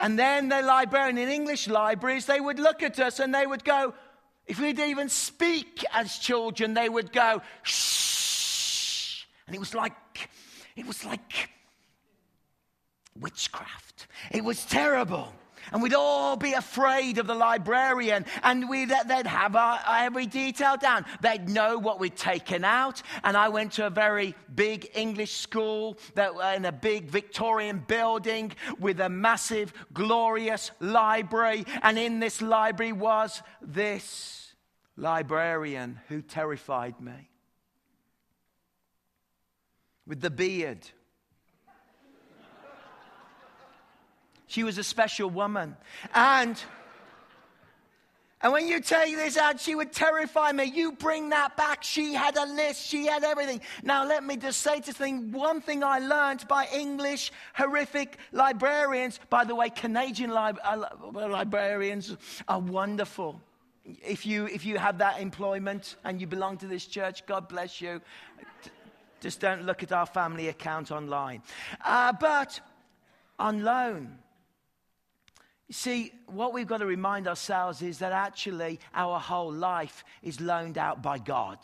And 0.00 0.18
then 0.18 0.48
the 0.48 0.62
librarian 0.62 1.18
in 1.18 1.28
English 1.28 1.68
libraries, 1.68 2.26
they 2.26 2.40
would 2.40 2.58
look 2.58 2.82
at 2.82 2.98
us 3.00 3.18
and 3.18 3.34
they 3.34 3.46
would 3.46 3.64
go, 3.64 3.94
if 4.46 4.60
we'd 4.60 4.78
even 4.78 5.08
speak 5.08 5.84
as 5.92 6.18
children, 6.18 6.74
they 6.74 6.88
would 6.88 7.12
go, 7.12 7.42
shh. 7.62 9.24
And 9.46 9.56
it 9.56 9.58
was 9.58 9.74
like, 9.74 9.94
it 10.76 10.86
was 10.86 11.04
like 11.04 11.50
witchcraft. 13.20 14.06
It 14.30 14.44
was 14.44 14.64
terrible. 14.64 15.32
And 15.72 15.82
we'd 15.82 15.94
all 15.94 16.36
be 16.36 16.52
afraid 16.52 17.18
of 17.18 17.26
the 17.26 17.34
librarian, 17.34 18.24
and 18.42 18.68
we'd, 18.68 18.88
they'd 18.88 19.26
have 19.26 19.54
our, 19.54 19.78
every 19.86 20.26
detail 20.26 20.76
down. 20.76 21.04
They'd 21.20 21.48
know 21.48 21.78
what 21.78 22.00
we'd 22.00 22.16
taken 22.16 22.64
out. 22.64 23.02
And 23.22 23.36
I 23.36 23.48
went 23.48 23.72
to 23.72 23.86
a 23.86 23.90
very 23.90 24.34
big 24.54 24.90
English 24.94 25.34
school 25.34 25.98
that, 26.14 26.30
uh, 26.30 26.54
in 26.56 26.64
a 26.64 26.72
big 26.72 27.10
Victorian 27.10 27.84
building 27.86 28.52
with 28.78 29.00
a 29.00 29.08
massive, 29.08 29.72
glorious 29.92 30.70
library. 30.80 31.66
And 31.82 31.98
in 31.98 32.20
this 32.20 32.40
library 32.40 32.92
was 32.92 33.42
this 33.60 34.54
librarian 34.96 36.00
who 36.08 36.22
terrified 36.22 37.00
me 37.00 37.30
with 40.06 40.20
the 40.20 40.30
beard 40.30 40.88
She 44.48 44.64
was 44.64 44.78
a 44.78 44.84
special 44.84 45.30
woman. 45.30 45.76
And 46.14 46.60
and 48.40 48.52
when 48.52 48.68
you 48.68 48.80
take 48.80 49.16
this 49.16 49.36
out, 49.36 49.60
she 49.60 49.74
would 49.74 49.92
terrify 49.92 50.52
me. 50.52 50.64
You 50.64 50.92
bring 50.92 51.30
that 51.30 51.56
back. 51.56 51.82
She 51.82 52.14
had 52.14 52.36
a 52.36 52.46
list. 52.46 52.86
She 52.86 53.06
had 53.06 53.24
everything. 53.24 53.60
Now, 53.82 54.06
let 54.06 54.22
me 54.22 54.36
just 54.36 54.60
say 54.60 54.80
to 54.80 54.92
thing, 54.92 55.32
one 55.32 55.60
thing 55.60 55.82
I 55.82 55.98
learned 55.98 56.46
by 56.46 56.68
English 56.72 57.32
horrific 57.54 58.16
librarians, 58.30 59.18
by 59.28 59.44
the 59.44 59.56
way, 59.56 59.70
Canadian 59.70 60.30
uh, 60.30 60.84
librarians 61.12 62.16
are 62.46 62.60
wonderful. 62.60 63.40
If 63.84 64.24
you, 64.24 64.46
if 64.46 64.64
you 64.64 64.78
have 64.78 64.98
that 64.98 65.20
employment 65.20 65.96
and 66.04 66.20
you 66.20 66.28
belong 66.28 66.58
to 66.58 66.68
this 66.68 66.86
church, 66.86 67.26
God 67.26 67.48
bless 67.48 67.80
you. 67.80 68.00
Just 69.20 69.40
don't 69.40 69.64
look 69.64 69.82
at 69.82 69.90
our 69.90 70.06
family 70.06 70.46
account 70.46 70.92
online. 70.92 71.42
Uh, 71.84 72.12
but 72.12 72.60
on 73.36 73.64
loan. 73.64 74.18
You 75.68 75.74
see, 75.74 76.12
what 76.26 76.54
we've 76.54 76.66
got 76.66 76.78
to 76.78 76.86
remind 76.86 77.28
ourselves 77.28 77.82
is 77.82 77.98
that 77.98 78.12
actually 78.12 78.80
our 78.94 79.20
whole 79.20 79.52
life 79.52 80.02
is 80.22 80.40
loaned 80.40 80.78
out 80.78 81.02
by 81.02 81.18
God. 81.18 81.58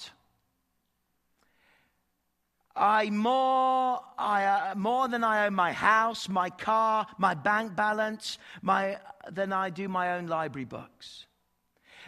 I 2.77 3.09
more, 3.11 4.01
I, 4.19 4.45
uh, 4.45 4.75
more 4.75 5.09
than 5.09 5.25
I 5.25 5.47
own 5.47 5.55
my 5.55 5.73
house, 5.73 6.29
my 6.29 6.51
car, 6.51 7.07
my 7.19 7.35
bank 7.35 7.77
balance, 7.77 8.39
my, 8.63 8.99
than 9.31 9.53
I 9.53 9.71
do 9.71 9.89
my 9.89 10.17
own 10.17 10.27
library 10.27 10.65
books. 10.65 11.27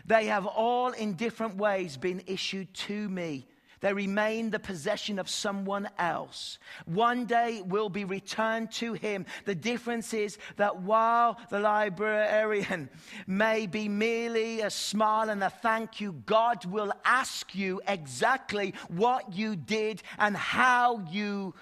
They 0.04 0.26
have 0.26 0.44
all 0.44 0.90
in 0.90 1.14
different 1.14 1.56
ways 1.56 1.96
been 1.96 2.22
issued 2.26 2.74
to 2.74 3.08
me 3.08 3.46
they 3.80 3.92
remain 3.92 4.50
the 4.50 4.58
possession 4.58 5.18
of 5.18 5.28
someone 5.28 5.88
else. 5.98 6.58
One 6.86 7.26
day 7.26 7.62
will 7.64 7.88
be 7.88 8.04
returned 8.04 8.72
to 8.72 8.94
him. 8.94 9.26
The 9.44 9.54
difference 9.54 10.14
is 10.14 10.38
that 10.56 10.82
while 10.82 11.38
the 11.50 11.60
librarian 11.60 12.88
may 13.26 13.66
be 13.66 13.88
merely 13.88 14.60
a 14.60 14.70
smile 14.70 15.30
and 15.30 15.42
a 15.42 15.50
thank 15.50 16.00
you, 16.00 16.12
God 16.26 16.64
will 16.64 16.92
ask 17.04 17.54
you 17.54 17.80
exactly 17.86 18.74
what 18.88 19.32
you 19.34 19.56
did 19.56 20.02
and 20.18 20.36
how 20.36 21.04
you 21.10 21.54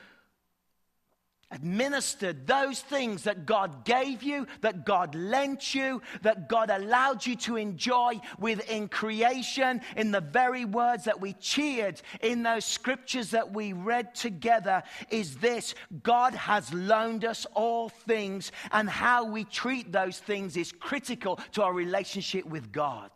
administered 1.55 2.47
those 2.47 2.81
things 2.81 3.25
that 3.25 3.47
God 3.47 3.85
gave 3.85 4.23
you, 4.23 4.47
that 4.61 4.85
God 4.85 5.15
lent 5.15 5.75
you, 5.75 6.03
that 6.23 6.49
God 6.49 6.71
allowed 6.71 7.25
you 7.25 7.37
to 7.37 7.57
enjoy 7.57 8.21
within 8.39 8.89
creation, 8.89 9.81
in 9.97 10.11
the 10.11 10.21
very 10.21 10.65
words 10.65 11.05
that 11.05 11.21
we 11.21 11.33
cheered 11.35 12.01
in 12.21 12.43
those 12.43 12.65
scriptures 12.65 13.31
that 13.31 13.53
we 13.53 13.73
read 13.73 14.15
together, 14.15 14.83
is 15.11 15.37
this 15.37 15.75
God 16.03 16.35
has 16.35 16.73
loaned 16.73 17.25
us 17.25 17.47
all 17.55 17.89
things, 17.89 18.53
and 18.73 18.89
how 18.89 19.25
we 19.25 19.45
treat 19.45 19.93
those 19.93 20.19
things 20.19 20.57
is 20.57 20.73
critical 20.73 21.39
to 21.53 21.63
our 21.63 21.73
relationship 21.73 22.45
with 22.45 22.73
God. 22.73 23.11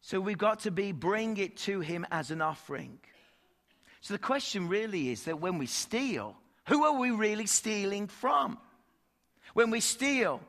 So 0.00 0.20
we've 0.20 0.38
got 0.38 0.60
to 0.60 0.70
be 0.70 0.92
bring 0.92 1.36
it 1.36 1.56
to 1.58 1.80
Him 1.80 2.06
as 2.10 2.30
an 2.30 2.40
offering. 2.40 2.98
So 4.00 4.14
the 4.14 4.18
question 4.18 4.68
really 4.68 5.10
is 5.10 5.24
that 5.24 5.40
when 5.40 5.58
we 5.58 5.66
steal, 5.66 6.36
who 6.66 6.84
are 6.84 6.98
we 6.98 7.10
really 7.10 7.46
stealing 7.46 8.06
from? 8.06 8.58
When 9.52 9.70
we 9.70 9.80
steal, 9.80 10.40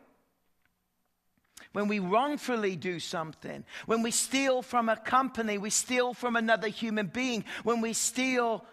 when 1.74 1.88
we 1.88 2.00
wrongfully 2.00 2.75
do 2.75 3.00
something, 3.00 3.65
when 3.86 4.03
we 4.03 4.12
steal 4.12 4.62
from 4.62 4.89
a 4.89 4.96
company, 4.96 5.58
we 5.58 5.70
steal 5.70 6.13
from 6.13 6.36
another 6.36 6.67
human 6.67 7.08
being, 7.08 7.43
when 7.63 7.81
we 7.81 7.93
steal, 7.93 8.63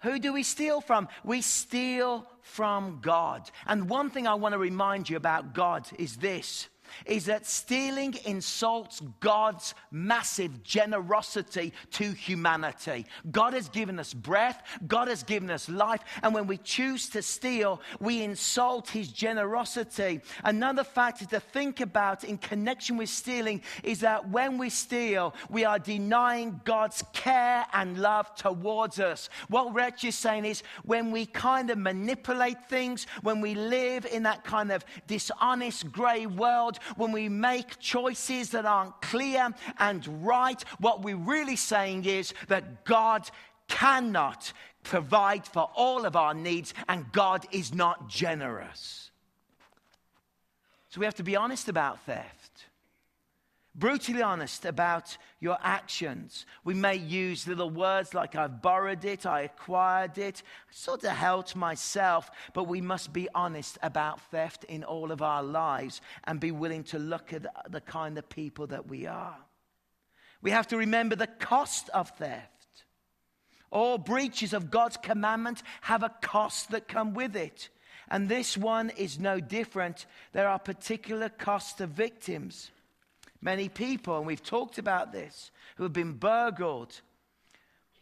who 0.00 0.18
do 0.18 0.32
we 0.32 0.42
steal 0.42 0.80
from? 0.80 1.08
We 1.24 1.42
steal 1.42 2.26
from 2.40 3.00
God. 3.02 3.50
And 3.66 3.88
one 3.88 4.10
thing 4.10 4.26
I 4.26 4.34
want 4.34 4.52
to 4.52 4.58
remind 4.58 5.10
you 5.10 5.16
about 5.16 5.54
God 5.54 5.88
is 5.98 6.16
this 6.16 6.68
is 7.06 7.26
that 7.26 7.46
stealing 7.46 8.14
insults 8.24 9.00
God's 9.20 9.74
massive 9.90 10.62
generosity 10.62 11.72
to 11.92 12.12
humanity. 12.12 13.06
God 13.30 13.54
has 13.54 13.68
given 13.68 13.98
us 13.98 14.14
breath, 14.14 14.62
God 14.86 15.08
has 15.08 15.22
given 15.22 15.50
us 15.50 15.68
life, 15.68 16.00
and 16.22 16.34
when 16.34 16.46
we 16.46 16.58
choose 16.58 17.08
to 17.10 17.22
steal, 17.22 17.80
we 18.00 18.22
insult 18.22 18.88
his 18.88 19.08
generosity. 19.08 20.20
Another 20.44 20.84
factor 20.84 21.26
to 21.26 21.40
think 21.40 21.80
about 21.80 22.24
in 22.24 22.38
connection 22.38 22.96
with 22.96 23.08
stealing 23.08 23.62
is 23.82 24.00
that 24.00 24.28
when 24.28 24.58
we 24.58 24.70
steal, 24.70 25.34
we 25.48 25.64
are 25.64 25.78
denying 25.78 26.60
God's 26.64 27.04
care 27.12 27.66
and 27.72 27.98
love 27.98 28.34
towards 28.34 29.00
us. 29.00 29.28
What 29.48 29.74
Rich 29.74 30.04
is 30.04 30.14
saying 30.16 30.44
is 30.44 30.62
when 30.84 31.10
we 31.10 31.26
kind 31.26 31.70
of 31.70 31.78
manipulate 31.78 32.68
things, 32.68 33.06
when 33.22 33.40
we 33.40 33.54
live 33.54 34.06
in 34.06 34.22
that 34.24 34.44
kind 34.44 34.72
of 34.72 34.84
dishonest 35.06 35.90
gray 35.92 36.26
world, 36.26 36.77
when 36.96 37.12
we 37.12 37.28
make 37.28 37.78
choices 37.78 38.50
that 38.50 38.66
aren't 38.66 39.00
clear 39.02 39.52
and 39.78 40.26
right, 40.26 40.62
what 40.78 41.02
we're 41.02 41.16
really 41.16 41.56
saying 41.56 42.04
is 42.04 42.34
that 42.48 42.84
God 42.84 43.28
cannot 43.68 44.52
provide 44.82 45.46
for 45.46 45.70
all 45.74 46.06
of 46.06 46.16
our 46.16 46.34
needs 46.34 46.72
and 46.88 47.10
God 47.12 47.46
is 47.52 47.74
not 47.74 48.08
generous. 48.08 49.10
So 50.90 51.00
we 51.00 51.04
have 51.04 51.16
to 51.16 51.22
be 51.22 51.36
honest 51.36 51.68
about 51.68 52.00
theft 52.06 52.37
brutally 53.78 54.22
honest 54.22 54.64
about 54.64 55.16
your 55.40 55.56
actions. 55.62 56.46
We 56.64 56.74
may 56.74 56.96
use 56.96 57.46
little 57.46 57.70
words 57.70 58.12
like 58.12 58.34
I've 58.34 58.60
borrowed 58.60 59.04
it, 59.04 59.24
I 59.24 59.42
acquired 59.42 60.18
it, 60.18 60.42
I 60.68 60.72
sort 60.72 61.04
of 61.04 61.10
helped 61.10 61.54
myself, 61.54 62.30
but 62.54 62.64
we 62.64 62.80
must 62.80 63.12
be 63.12 63.28
honest 63.34 63.78
about 63.82 64.20
theft 64.30 64.64
in 64.64 64.82
all 64.82 65.12
of 65.12 65.22
our 65.22 65.42
lives 65.42 66.00
and 66.24 66.40
be 66.40 66.50
willing 66.50 66.84
to 66.84 66.98
look 66.98 67.32
at 67.32 67.46
the 67.70 67.80
kind 67.80 68.18
of 68.18 68.28
people 68.28 68.66
that 68.68 68.88
we 68.88 69.06
are. 69.06 69.36
We 70.42 70.50
have 70.50 70.68
to 70.68 70.76
remember 70.76 71.16
the 71.16 71.26
cost 71.26 71.88
of 71.90 72.10
theft. 72.10 72.52
All 73.70 73.98
breaches 73.98 74.52
of 74.52 74.70
God's 74.70 74.96
commandment 74.96 75.62
have 75.82 76.02
a 76.02 76.14
cost 76.22 76.70
that 76.70 76.88
come 76.88 77.14
with 77.14 77.36
it. 77.36 77.68
And 78.10 78.28
this 78.28 78.56
one 78.56 78.90
is 78.90 79.18
no 79.18 79.40
different. 79.40 80.06
There 80.32 80.48
are 80.48 80.58
particular 80.58 81.28
costs 81.28 81.74
to 81.74 81.86
victims. 81.86 82.70
Many 83.40 83.68
people, 83.68 84.16
and 84.16 84.26
we've 84.26 84.42
talked 84.42 84.78
about 84.78 85.12
this, 85.12 85.50
who 85.76 85.84
have 85.84 85.92
been 85.92 86.14
burgled, 86.14 87.00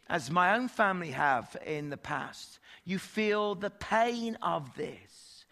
as 0.09 0.31
my 0.31 0.55
own 0.55 0.67
family 0.67 1.11
have 1.11 1.55
in 1.65 1.89
the 1.89 1.97
past. 1.97 2.59
You 2.85 2.97
feel 2.97 3.55
the 3.55 3.69
pain 3.69 4.37
of 4.41 4.75
this. 4.75 5.45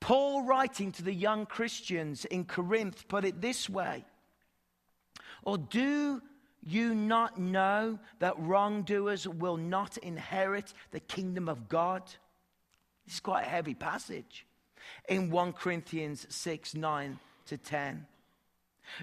Paul, 0.00 0.44
writing 0.44 0.90
to 0.92 1.02
the 1.02 1.12
young 1.12 1.46
Christians 1.46 2.24
in 2.24 2.44
Corinth, 2.44 3.06
put 3.06 3.24
it 3.24 3.40
this 3.40 3.70
way 3.70 4.04
Or 5.44 5.58
do 5.58 6.20
you 6.64 6.94
not 6.94 7.38
know 7.38 7.98
that 8.18 8.38
wrongdoers 8.38 9.28
will 9.28 9.56
not 9.56 9.98
inherit 9.98 10.72
the 10.90 11.00
kingdom 11.00 11.48
of 11.48 11.68
God? 11.68 12.02
This 13.04 13.14
is 13.14 13.20
quite 13.20 13.46
a 13.46 13.50
heavy 13.50 13.74
passage 13.74 14.46
in 15.08 15.30
1 15.30 15.52
Corinthians 15.52 16.26
6 16.28 16.74
9 16.74 17.18
to 17.46 17.56
10. 17.56 18.06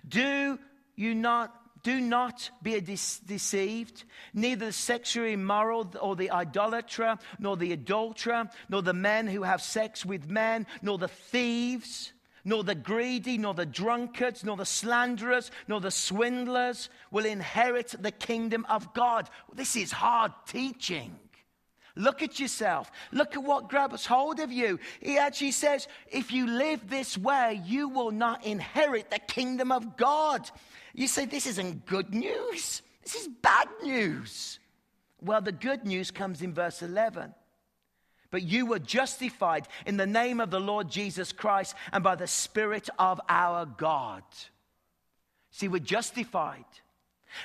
Do 0.07 0.59
you 0.95 1.15
not 1.15 1.55
do 1.83 2.01
not 2.01 2.49
be 2.61 2.79
deceived. 2.81 4.03
Neither 4.33 4.67
the 4.67 4.73
sexually 4.73 5.33
immoral 5.33 5.91
or 6.01 6.15
the 6.15 6.31
idolater, 6.31 7.17
nor 7.39 7.55
the 7.55 7.71
adulterer, 7.71 8.49
nor 8.67 8.81
the 8.81 8.93
men 8.93 9.27
who 9.27 9.43
have 9.43 9.61
sex 9.61 10.05
with 10.05 10.29
men, 10.29 10.67
nor 10.81 10.97
the 10.97 11.07
thieves, 11.07 12.11
nor 12.43 12.63
the 12.63 12.75
greedy, 12.75 13.37
nor 13.37 13.53
the 13.53 13.65
drunkards, 13.65 14.43
nor 14.43 14.57
the 14.57 14.65
slanderers, 14.65 15.51
nor 15.67 15.79
the 15.79 15.91
swindlers 15.91 16.89
will 17.11 17.25
inherit 17.25 17.95
the 17.99 18.11
kingdom 18.11 18.65
of 18.69 18.93
God. 18.93 19.29
This 19.53 19.75
is 19.75 19.91
hard 19.91 20.33
teaching. 20.47 21.17
Look 21.99 22.23
at 22.23 22.39
yourself. 22.39 22.89
Look 23.11 23.35
at 23.35 23.43
what 23.43 23.67
grabs 23.67 24.05
hold 24.05 24.39
of 24.39 24.53
you. 24.53 24.79
He 25.01 25.17
actually 25.17 25.51
says, 25.51 25.85
if 26.09 26.31
you 26.31 26.47
live 26.47 26.89
this 26.89 27.17
way, 27.17 27.61
you 27.65 27.89
will 27.89 28.11
not 28.11 28.45
inherit 28.45 29.11
the 29.11 29.19
kingdom 29.19 29.69
of 29.69 29.97
God. 29.97 30.49
You 30.93 31.09
say, 31.09 31.25
this 31.25 31.45
isn't 31.45 31.85
good 31.85 32.13
news. 32.13 32.81
This 33.03 33.15
is 33.15 33.27
bad 33.27 33.67
news. 33.83 34.59
Well, 35.21 35.41
the 35.41 35.51
good 35.51 35.85
news 35.85 36.09
comes 36.09 36.41
in 36.41 36.53
verse 36.53 36.81
11. 36.81 37.33
But 38.31 38.43
you 38.43 38.65
were 38.65 38.79
justified 38.79 39.67
in 39.85 39.97
the 39.97 40.07
name 40.07 40.39
of 40.39 40.51
the 40.51 40.59
Lord 40.61 40.89
Jesus 40.89 41.33
Christ 41.33 41.75
and 41.91 42.01
by 42.01 42.15
the 42.15 42.27
Spirit 42.27 42.89
of 42.97 43.19
our 43.27 43.65
God. 43.65 44.23
See, 45.51 45.67
we're 45.67 45.79
justified. 45.79 46.63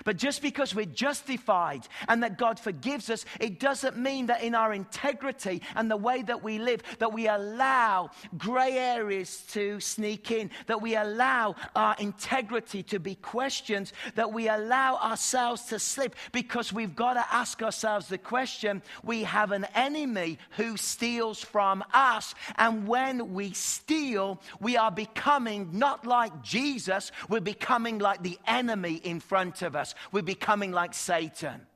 But 0.04 0.16
just 0.16 0.42
because 0.42 0.74
we're 0.74 0.84
justified 0.86 1.86
and 2.08 2.22
that 2.22 2.38
God 2.38 2.58
forgives 2.58 3.10
us, 3.10 3.24
it 3.40 3.60
doesn't 3.60 3.96
mean 3.96 4.26
that 4.26 4.42
in 4.42 4.54
our 4.54 4.72
integrity 4.72 5.62
and 5.74 5.90
the 5.90 5.96
way 5.96 6.22
that 6.22 6.42
we 6.42 6.58
live, 6.58 6.82
that 6.98 7.12
we 7.12 7.28
allow 7.28 8.10
gray 8.36 8.78
areas 8.78 9.42
to 9.52 9.80
sneak 9.80 10.30
in, 10.30 10.50
that 10.66 10.80
we 10.82 10.96
allow 10.96 11.54
our 11.74 11.96
integrity 11.98 12.82
to 12.84 12.98
be 12.98 13.14
questioned, 13.14 13.92
that 14.14 14.32
we 14.32 14.48
allow 14.48 14.96
ourselves 14.96 15.62
to 15.66 15.78
slip, 15.78 16.16
because 16.32 16.72
we've 16.72 16.96
got 16.96 17.14
to 17.14 17.34
ask 17.34 17.62
ourselves 17.62 18.08
the 18.08 18.18
question 18.18 18.82
we 19.02 19.22
have 19.24 19.52
an 19.52 19.66
enemy 19.74 20.38
who 20.56 20.76
steals 20.76 21.40
from 21.40 21.84
us. 21.92 22.34
And 22.56 22.86
when 22.86 23.34
we 23.34 23.52
steal, 23.52 24.40
we 24.60 24.76
are 24.76 24.90
becoming 24.90 25.70
not 25.72 26.06
like 26.06 26.42
Jesus, 26.42 27.12
we're 27.28 27.40
becoming 27.40 27.98
like 27.98 28.22
the 28.22 28.38
enemy 28.46 28.94
in 28.94 29.20
front 29.20 29.62
of 29.62 29.73
of 29.74 29.80
us. 29.80 29.94
We're 30.12 30.22
becoming 30.22 30.72
like 30.72 30.94
Satan. 30.94 31.66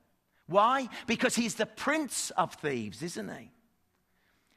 Why? 0.47 0.89
Because 1.05 1.35
he's 1.35 1.55
the 1.55 1.65
prince 1.65 2.31
of 2.31 2.53
thieves, 2.55 3.03
isn't 3.03 3.29
he? 3.29 3.51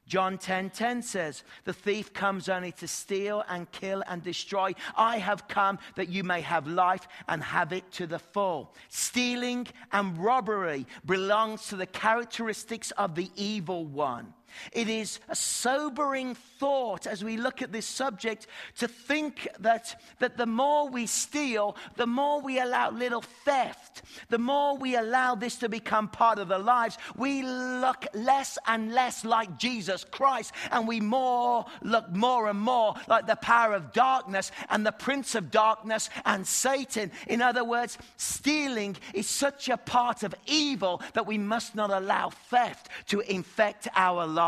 John 0.07 0.37
10:10 0.37 0.43
10, 0.43 0.71
10 0.71 1.03
says, 1.03 1.45
"The 1.65 1.73
thief 1.73 2.13
comes 2.13 2.49
only 2.49 2.73
to 2.73 2.89
steal 2.89 3.45
and 3.49 3.71
kill 3.71 4.03
and 4.07 4.23
destroy. 4.23 4.75
I 4.97 5.19
have 5.19 5.49
come 5.49 5.79
that 5.95 6.09
you 6.09 6.25
may 6.25 6.41
have 6.41 6.67
life 6.67 7.07
and 7.29 7.43
have 7.43 7.73
it 7.73 7.91
to 7.93 8.07
the 8.07 8.19
full." 8.19 8.75
Stealing 8.89 9.69
and 9.93 10.19
robbery 10.19 10.87
belongs 11.07 11.69
to 11.69 11.77
the 11.77 11.87
characteristics 11.87 12.91
of 12.93 13.15
the 13.15 13.31
evil 13.37 13.87
one. 13.87 14.35
It 14.73 14.89
is 14.89 15.21
a 15.29 15.37
sobering 15.37 16.35
thought 16.35 17.07
as 17.07 17.25
we 17.25 17.37
look 17.37 17.63
at 17.63 17.73
this 17.73 17.87
subject 17.87 18.47
to 18.79 18.89
think 18.89 19.49
that, 19.61 20.01
that 20.21 20.37
the 20.37 20.47
more 20.47 20.89
we 20.89 21.07
steal, 21.07 21.77
the 21.97 22.07
more 22.07 22.41
we 22.41 22.61
allow 22.61 22.91
little 22.91 23.23
theft, 23.45 24.03
the 24.29 24.39
more 24.39 24.77
we 24.77 24.97
allow 24.97 25.35
this 25.35 25.57
to 25.57 25.69
become 25.69 26.09
part 26.09 26.39
of 26.39 26.49
the 26.49 26.59
lives, 26.59 26.99
we 27.17 27.43
look 27.43 28.07
less 28.15 28.59
and 28.67 28.93
less 28.93 29.25
like 29.25 29.59
Jesus 29.59 30.05
Christ, 30.05 30.53
and 30.71 30.87
we 30.87 31.01
more 31.01 31.67
look 31.83 32.11
more 32.15 32.49
and 32.49 32.61
more 32.61 32.95
like 33.09 33.27
the 33.27 33.37
power 33.37 33.75
of 33.75 33.93
darkness 33.93 34.53
and 34.71 34.87
the 34.87 34.93
prince 34.93 35.35
of 35.35 35.51
darkness 35.51 36.11
and 36.25 36.47
Satan. 36.47 37.11
In 37.27 37.43
other 37.43 37.65
words, 37.65 37.99
stealing 38.17 38.97
is 39.15 39.29
such 39.29 39.69
a 39.69 39.77
part 39.77 40.23
of 40.23 40.35
evil 40.47 41.03
that 41.15 41.27
we 41.27 41.39
must 41.39 41.75
not 41.75 41.91
allow 41.91 42.31
theft 42.31 42.89
to 43.09 43.21
infect 43.21 43.89
our 43.95 44.27
lives. 44.27 44.42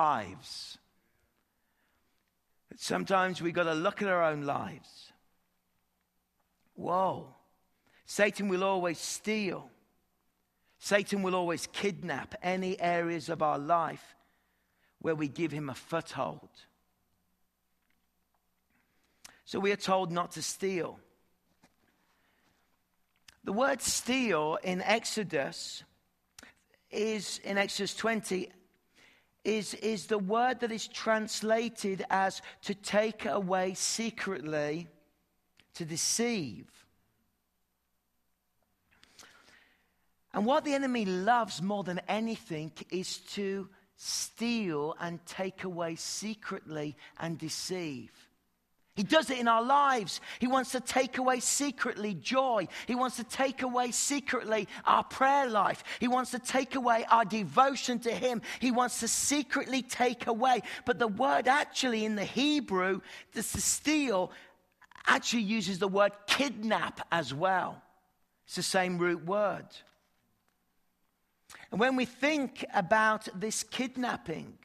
But 2.69 2.81
sometimes 2.81 3.41
we've 3.41 3.55
got 3.55 3.65
to 3.65 3.75
look 3.75 4.03
at 4.03 4.09
our 4.09 4.25
own 4.25 4.43
lives. 4.43 5.13
Whoa. 6.75 7.29
Satan 8.05 8.49
will 8.49 8.65
always 8.65 8.99
steal. 8.99 9.71
Satan 10.79 11.23
will 11.23 11.35
always 11.35 11.69
kidnap 11.69 12.35
any 12.43 12.79
areas 12.81 13.29
of 13.29 13.41
our 13.41 13.59
life 13.59 14.17
where 14.99 15.15
we 15.15 15.29
give 15.29 15.53
him 15.53 15.71
a 15.71 15.75
foothold. 15.75 16.51
So 19.45 19.61
we 19.61 19.71
are 19.71 19.77
told 19.77 20.11
not 20.11 20.33
to 20.33 20.43
steal. 20.43 20.99
The 23.45 23.53
word 23.53 23.81
steal 23.81 24.59
in 24.63 24.83
Exodus 24.83 25.85
is, 26.91 27.39
in 27.45 27.59
Exodus 27.59 27.95
20, 27.95 28.51
is, 29.45 29.75
is 29.75 30.07
the 30.07 30.19
word 30.19 30.61
that 30.61 30.73
is 30.73 30.89
translated 30.89 32.05
as 32.11 32.41
to 32.63 32.75
take 32.75 33.27
away 33.27 33.75
secretly, 33.75 34.89
to 35.75 35.85
deceive. 35.85 36.67
And 40.33 40.47
what 40.47 40.65
the 40.65 40.75
enemy 40.75 41.05
loves 41.05 41.63
more 41.63 41.85
than 41.85 42.01
anything 42.09 42.73
is 42.91 43.19
to 43.19 43.69
steal 43.97 44.97
and 45.01 45.25
take 45.27 45.65
away 45.65 45.95
secretly 45.95 46.97
and 47.21 47.39
deceive. 47.39 48.11
He 48.95 49.03
does 49.03 49.29
it 49.29 49.39
in 49.39 49.49
our 49.49 49.63
lives. 49.63 50.21
He 50.39 50.47
wants 50.47 50.71
to 50.73 50.81
take 50.81 51.19
away 51.19 51.41
secretly 51.41 52.15
joy. 52.15 52.69
He 52.87 52.95
wants 52.95 53.17
to 53.17 53.25
take 53.25 53.63
away 53.63 53.91
secretly 53.91 54.69
our 54.85 55.03
prayer 55.03 55.49
life. 55.49 55.83
He 55.99 56.07
wants 56.07 56.31
to 56.31 56.39
take 56.39 56.77
away 56.77 57.05
our 57.11 57.25
devotion 57.25 57.99
to 58.01 58.13
Him. 58.13 58.41
He 58.61 58.71
wants 58.71 59.01
to 59.01 59.09
secretly 59.09 59.83
take 59.83 60.29
away. 60.29 60.63
But 60.85 61.01
the 61.01 61.09
word 61.09 61.49
actually 61.49 62.05
in 62.05 62.15
the 62.15 62.25
Hebrew, 62.25 63.01
the 63.33 63.43
steal, 63.43 64.31
actually 65.07 65.43
uses 65.43 65.81
the 65.81 65.89
word 65.89 66.13
kidnap 66.29 67.07
as 67.11 67.35
well. 67.35 67.83
It's 68.47 68.57
the 68.57 68.63
same 68.63 68.99
root 68.99 69.25
word. 69.25 69.67
And 71.73 71.81
when 71.81 71.97
we 71.97 72.05
think 72.05 72.65
about 72.73 73.29
this 73.35 73.65
kidnapping, 73.65 74.57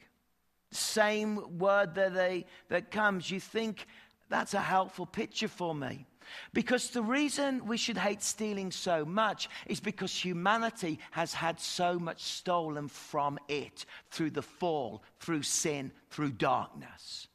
same 0.70 1.58
word 1.58 1.96
that, 1.96 2.14
they, 2.14 2.46
that 2.68 2.92
comes, 2.92 3.28
you 3.28 3.40
think 3.40 3.86
that's 4.30 4.54
a 4.54 4.60
helpful 4.60 5.06
picture 5.06 5.48
for 5.48 5.74
me. 5.74 6.06
Because 6.54 6.90
the 6.90 7.02
reason 7.02 7.66
we 7.66 7.76
should 7.76 7.98
hate 7.98 8.22
stealing 8.22 8.70
so 8.70 9.04
much 9.04 9.48
is 9.66 9.80
because 9.80 10.12
humanity 10.12 11.00
has 11.10 11.34
had 11.34 11.58
so 11.60 11.98
much 11.98 12.22
stolen 12.22 12.88
from 12.88 13.38
it 13.48 13.84
through 14.10 14.30
the 14.30 14.42
fall, 14.42 15.02
through 15.18 15.42
sin, 15.42 15.90
through 16.10 16.30
darkness. 16.30 17.26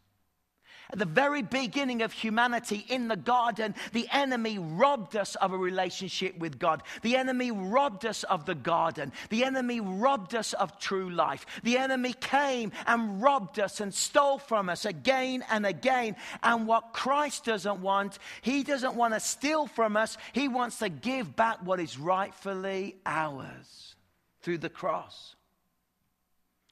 At 0.91 1.00
the 1.00 1.06
very 1.06 1.41
beginning 1.41 2.02
of 2.04 2.13
humanity 2.13 2.86
in 2.88 3.08
the 3.08 3.15
garden, 3.15 3.74
the 3.91 4.08
enemy 4.12 4.60
robbed 4.60 5.15
us 5.15 5.36
of 5.36 5.52
a 5.52 5.58
relationship 5.58 6.38
with 6.38 6.60
God. 6.60 6.84
The 7.02 7.15
enemy 7.15 7.52
robbed 7.52 8.06
us 8.06 8.24
of 8.24 8.45
the 8.45 8.56
garden. 8.56 9.12
The 9.30 9.43
enemy 9.43 9.80
robbed 9.80 10.36
us 10.36 10.54
of 10.54 10.80
true 10.80 11.10
life. 11.10 11.45
The 11.63 11.78
enemy 11.78 12.13
came 12.13 12.71
and 12.86 13.21
robbed 13.21 13.60
us 13.60 13.80
and 13.80 13.93
stole 13.93 14.38
from 14.38 14.69
us 14.69 14.86
again 14.86 15.43
and 15.50 15.65
again. 15.65 16.15
And 16.43 16.67
what 16.67 16.93
Christ 16.93 17.45
doesn't 17.45 17.82
want, 17.82 18.19
he 18.41 18.63
doesn't 18.63 18.95
want 18.95 19.15
to 19.15 19.19
steal 19.19 19.65
from 19.65 19.98
us. 19.98 20.17
He 20.34 20.48
wants 20.48 20.80
to 20.80 20.89
give 20.89 21.36
back 21.36 21.65
what 21.65 21.80
is 21.80 21.98
rightfully 21.98 22.95
ours 23.06 23.95
through 24.41 24.60
the 24.60 24.69
cross. 24.69 25.36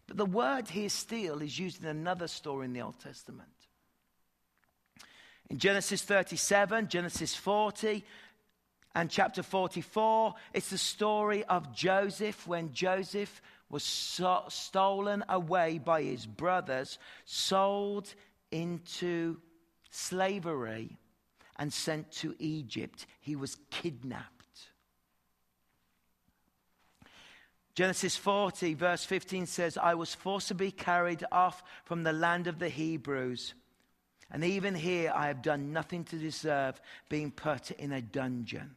But 0.08 0.18
the 0.18 0.26
word 0.26 0.70
here, 0.70 0.90
steal, 0.90 1.42
is 1.42 1.58
used 1.58 1.82
in 1.82 1.88
another 1.88 2.28
story 2.28 2.66
in 2.66 2.74
the 2.74 2.82
Old 2.82 3.00
Testament. 3.00 3.50
In 5.54 5.60
Genesis 5.60 6.02
37, 6.02 6.88
Genesis 6.88 7.36
40, 7.36 8.04
and 8.96 9.08
chapter 9.08 9.44
44, 9.44 10.34
it's 10.52 10.72
the 10.72 10.80
story 10.80 11.44
of 11.44 11.72
Joseph 11.72 12.48
when 12.48 12.74
Joseph 12.74 13.40
was 13.70 13.84
so- 13.84 14.46
stolen 14.48 15.24
away 15.30 15.78
by 15.78 16.02
his 16.02 16.26
brothers, 16.26 16.98
sold 17.26 18.16
into 18.50 19.40
slavery, 19.92 20.98
and 21.58 21.72
sent 21.72 22.12
to 22.14 22.36
Egypt. 22.40 23.06
He 23.22 23.36
was 23.36 23.58
kidnapped. 23.70 24.70
Genesis 27.76 28.18
40, 28.18 28.74
verse 28.74 29.06
15 29.06 29.46
says, 29.46 29.78
I 29.78 29.94
was 29.94 30.16
forcibly 30.16 30.72
carried 30.72 31.24
off 31.32 31.62
from 31.84 32.02
the 32.02 32.12
land 32.12 32.48
of 32.48 32.58
the 32.58 32.70
Hebrews 32.70 33.54
and 34.34 34.44
even 34.44 34.74
here, 34.74 35.14
I 35.16 35.28
have 35.28 35.44
done 35.44 35.72
nothing 35.72 36.04
to 36.06 36.18
deserve 36.18 36.82
being 37.08 37.32
put 37.32 37.70
in 37.70 37.92
a 37.92 38.02
dungeon. 38.02 38.76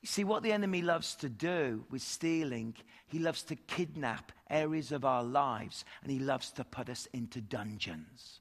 You 0.00 0.06
see, 0.06 0.24
what 0.24 0.42
the 0.42 0.52
enemy 0.52 0.80
loves 0.80 1.14
to 1.16 1.28
do 1.28 1.84
with 1.90 2.00
stealing, 2.00 2.74
he 3.06 3.18
loves 3.18 3.42
to 3.44 3.56
kidnap 3.56 4.32
areas 4.48 4.92
of 4.92 5.04
our 5.04 5.22
lives 5.22 5.84
and 6.02 6.10
he 6.10 6.18
loves 6.18 6.50
to 6.52 6.64
put 6.64 6.88
us 6.88 7.06
into 7.12 7.42
dungeons. 7.42 8.40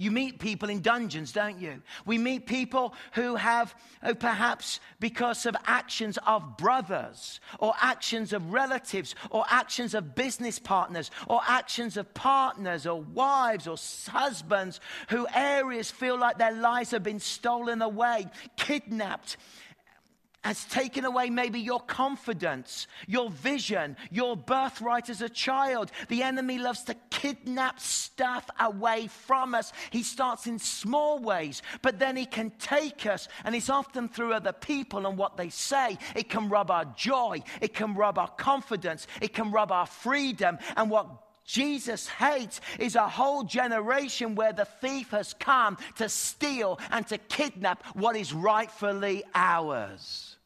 You 0.00 0.12
meet 0.12 0.38
people 0.38 0.70
in 0.70 0.80
dungeons, 0.80 1.32
don't 1.32 1.60
you? 1.60 1.82
We 2.06 2.18
meet 2.18 2.46
people 2.46 2.94
who 3.14 3.34
have, 3.34 3.74
who 4.04 4.14
perhaps 4.14 4.78
because 5.00 5.44
of 5.44 5.56
actions 5.66 6.20
of 6.24 6.56
brothers, 6.56 7.40
or 7.58 7.74
actions 7.80 8.32
of 8.32 8.52
relatives, 8.52 9.16
or 9.30 9.44
actions 9.50 9.94
of 9.94 10.14
business 10.14 10.60
partners, 10.60 11.10
or 11.26 11.40
actions 11.44 11.96
of 11.96 12.14
partners, 12.14 12.86
or 12.86 13.02
wives, 13.02 13.66
or 13.66 13.76
husbands, 14.12 14.78
who 15.08 15.26
areas 15.34 15.90
feel 15.90 16.16
like 16.16 16.38
their 16.38 16.52
lives 16.52 16.92
have 16.92 17.02
been 17.02 17.18
stolen 17.18 17.82
away, 17.82 18.28
kidnapped, 18.56 19.36
has 20.44 20.64
taken 20.66 21.04
away 21.04 21.30
maybe 21.30 21.60
your 21.60 21.80
confidence, 21.80 22.86
your 23.06 23.28
vision, 23.28 23.96
your 24.10 24.36
birthright 24.36 25.10
as 25.10 25.20
a 25.20 25.28
child. 25.28 25.90
The 26.08 26.22
enemy 26.22 26.58
loves 26.58 26.84
to 26.84 26.94
kidnap 27.10 27.80
stuff 27.80 28.48
away 28.60 29.08
from 29.08 29.54
us. 29.54 29.72
He 29.90 30.02
starts 30.02 30.46
in 30.46 30.58
small 30.58 31.18
ways, 31.18 31.62
but 31.82 31.98
then 31.98 32.16
he 32.16 32.24
can 32.24 32.52
take 32.58 33.04
us, 33.06 33.28
and 33.44 33.54
it's 33.54 33.70
often 33.70 34.08
through 34.08 34.32
other 34.32 34.52
people 34.52 35.06
and 35.06 35.18
what 35.18 35.36
they 35.36 35.48
say. 35.48 35.98
It 36.14 36.28
can 36.28 36.48
rob 36.48 36.70
our 36.70 36.84
joy, 36.96 37.42
it 37.60 37.74
can 37.74 37.94
rob 37.94 38.18
our 38.18 38.28
confidence, 38.28 39.06
it 39.20 39.34
can 39.34 39.50
rob 39.50 39.72
our 39.72 39.86
freedom, 39.86 40.58
and 40.76 40.88
what 40.90 41.27
Jesus 41.48 42.06
hates 42.06 42.60
is 42.78 42.94
a 42.94 43.08
whole 43.08 43.42
generation 43.42 44.34
where 44.34 44.52
the 44.52 44.66
thief 44.66 45.12
has 45.12 45.32
come 45.32 45.78
to 45.96 46.06
steal 46.06 46.78
and 46.90 47.06
to 47.06 47.16
kidnap 47.16 47.82
what 47.96 48.16
is 48.16 48.34
rightfully 48.34 49.24
ours. 49.34 50.36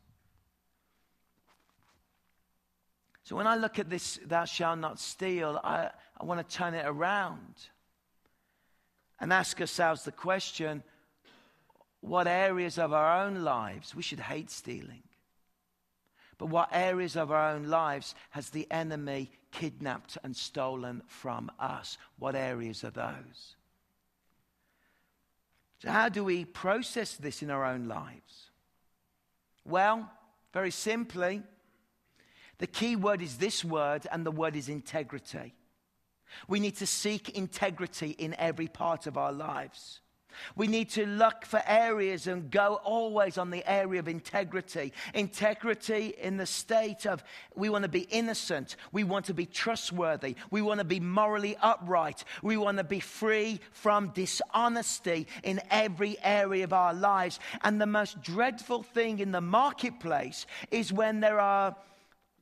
So 3.25 3.35
when 3.35 3.49
I 3.49 3.57
look 3.57 3.81
at 3.81 3.91
this, 3.91 4.21
thou 4.25 4.45
shalt 4.45 4.79
not 4.79 5.01
steal, 5.01 5.61
I, 5.65 5.91
I 6.21 6.25
want 6.25 6.49
to 6.49 6.57
turn 6.57 6.73
it 6.75 6.87
around 6.87 7.57
and 9.19 9.33
ask 9.33 9.61
ourselves 9.61 10.05
the 10.05 10.13
question 10.13 10.85
what 12.01 12.29
areas 12.29 12.79
of 12.79 12.93
our 12.93 13.25
own 13.27 13.43
lives 13.43 13.93
we 13.93 14.03
should 14.03 14.21
hate 14.21 14.53
stealing? 14.53 15.03
But 16.39 16.47
what 16.47 16.69
areas 16.71 17.17
of 17.17 17.33
our 17.33 17.55
own 17.55 17.65
lives 17.65 18.15
has 18.31 18.51
the 18.51 18.71
enemy 18.71 19.33
kidnapped 19.53 20.19
and 20.25 20.35
stolen 20.35 21.03
from 21.07 21.51
us? 21.61 21.99
What 22.19 22.35
areas 22.35 22.83
are 22.83 22.91
those? 22.91 23.57
So, 25.79 25.91
how 25.91 26.09
do 26.09 26.25
we 26.25 26.45
process 26.45 27.15
this 27.15 27.43
in 27.43 27.51
our 27.51 27.65
own 27.65 27.87
lives? 27.87 28.51
Well, 29.65 30.11
very 30.53 30.71
simply, 30.71 31.43
the 32.59 32.67
key 32.67 32.97
word 32.97 33.23
is 33.23 33.39
this 33.39 33.65
word, 33.65 34.07
and 34.13 34.25
the 34.25 34.31
word 34.31 34.55
is 34.57 34.69
integrity. 34.69 35.55
We 36.47 36.61
need 36.61 36.77
to 36.77 36.87
seek 36.87 37.31
integrity 37.31 38.11
in 38.11 38.35
every 38.39 38.69
part 38.69 39.07
of 39.07 39.17
our 39.17 39.33
lives. 39.33 40.02
We 40.57 40.67
need 40.67 40.91
to 40.91 41.07
look 41.07 41.45
for 41.45 41.63
areas 41.67 42.27
and 42.27 42.51
go 42.51 42.81
always 42.85 43.39
on 43.39 43.51
the 43.51 43.69
area 43.71 44.01
of 44.01 44.09
integrity. 44.09 44.93
Integrity 45.15 46.15
in 46.19 46.37
the 46.37 46.47
state 46.47 47.07
of 47.07 47.23
we 47.55 47.69
want 47.69 47.83
to 47.83 47.89
be 47.89 48.07
innocent, 48.11 48.77
we 48.93 49.05
want 49.05 49.27
to 49.27 49.35
be 49.35 49.47
trustworthy, 49.47 50.37
we 50.51 50.63
want 50.63 50.79
to 50.79 50.85
be 50.85 51.01
morally 51.01 51.57
upright, 51.61 52.25
we 52.43 52.57
want 52.57 52.79
to 52.79 52.85
be 52.85 53.01
free 53.01 53.61
from 53.73 54.09
dishonesty 54.09 55.27
in 55.43 55.61
every 55.71 56.17
area 56.23 56.65
of 56.65 56.73
our 56.73 56.95
lives. 56.95 57.39
And 57.63 57.81
the 57.81 57.87
most 57.87 58.21
dreadful 58.23 58.83
thing 58.83 59.19
in 59.19 59.33
the 59.33 59.41
marketplace 59.41 60.47
is 60.71 60.93
when 60.93 61.21
there 61.21 61.41
are 61.41 61.77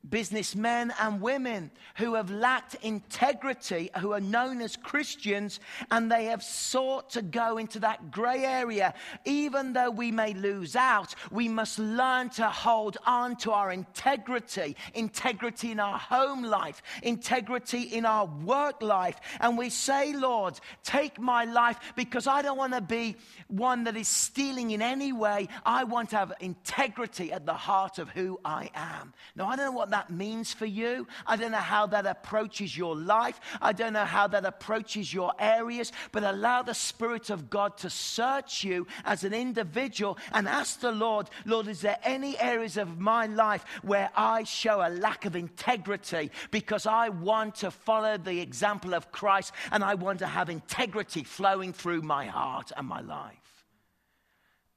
businessmen 0.09 0.93
and 0.99 1.21
women 1.21 1.71
who 1.97 2.15
have 2.15 2.31
lacked 2.31 2.75
integrity, 2.81 3.89
who 3.99 4.13
are 4.13 4.19
known 4.19 4.61
as 4.61 4.75
Christians, 4.75 5.59
and 5.91 6.11
they 6.11 6.25
have 6.25 6.43
sought 6.43 7.11
to 7.11 7.21
go 7.21 7.57
into 7.57 7.79
that 7.79 8.11
grey 8.11 8.43
area. 8.43 8.93
Even 9.25 9.73
though 9.73 9.91
we 9.91 10.11
may 10.11 10.33
lose 10.33 10.75
out, 10.75 11.13
we 11.31 11.47
must 11.47 11.79
learn 11.79 12.29
to 12.31 12.47
hold 12.47 12.97
on 13.05 13.35
to 13.37 13.51
our 13.51 13.71
integrity 13.71 14.75
integrity 14.93 15.71
in 15.71 15.79
our 15.79 15.97
home 15.97 16.43
life, 16.43 16.81
integrity 17.03 17.81
in 17.81 18.05
our 18.05 18.25
work 18.25 18.81
life. 18.81 19.19
And 19.39 19.57
we 19.57 19.69
say, 19.69 20.13
Lord, 20.13 20.59
take 20.83 21.19
my 21.19 21.45
life 21.45 21.79
because 21.95 22.27
I 22.27 22.41
don't 22.41 22.57
want 22.57 22.73
to 22.73 22.81
be 22.81 23.15
one 23.47 23.83
that 23.85 23.95
is 23.95 24.07
stealing 24.07 24.71
in 24.71 24.81
any 24.81 25.13
way. 25.13 25.47
I 25.65 25.83
want 25.83 26.09
to 26.11 26.17
have 26.17 26.33
integrity 26.39 27.31
at 27.31 27.45
the 27.45 27.53
heart 27.53 27.99
of 27.99 28.09
who 28.09 28.39
I 28.43 28.69
am. 28.73 29.13
Now, 29.35 29.47
I 29.47 29.55
don't 29.55 29.65
know 29.65 29.77
what 29.77 29.90
that 29.91 30.09
means 30.09 30.53
for 30.53 30.65
you. 30.65 31.07
I 31.25 31.35
don't 31.35 31.51
know 31.51 31.57
how 31.57 31.85
that 31.87 32.05
approaches 32.05 32.75
your 32.75 32.95
life. 32.95 33.39
I 33.61 33.71
don't 33.71 33.93
know 33.93 34.05
how 34.05 34.27
that 34.27 34.45
approaches 34.45 35.13
your 35.13 35.33
areas, 35.39 35.91
but 36.11 36.23
allow 36.23 36.63
the 36.63 36.73
Spirit 36.73 37.29
of 37.29 37.49
God 37.49 37.77
to 37.77 37.89
search 37.89 38.63
you 38.63 38.87
as 39.05 39.23
an 39.23 39.33
individual 39.33 40.17
and 40.33 40.47
ask 40.47 40.79
the 40.79 40.91
Lord, 40.91 41.29
Lord, 41.45 41.67
is 41.67 41.81
there 41.81 41.99
any 42.03 42.39
areas 42.39 42.77
of 42.77 42.99
my 42.99 43.27
life 43.27 43.63
where 43.83 44.09
I 44.15 44.43
show 44.43 44.81
a 44.81 44.89
lack 44.89 45.25
of 45.25 45.35
integrity 45.35 46.31
because 46.49 46.85
I 46.85 47.09
want 47.09 47.55
to 47.55 47.71
follow 47.71 48.17
the 48.17 48.39
example 48.39 48.93
of 48.93 49.11
Christ 49.11 49.53
and 49.71 49.83
I 49.83 49.95
want 49.95 50.19
to 50.19 50.27
have 50.27 50.49
integrity 50.49 51.23
flowing 51.23 51.73
through 51.73 52.01
my 52.01 52.25
heart 52.25 52.71
and 52.75 52.87
my 52.87 53.01
life? 53.01 53.37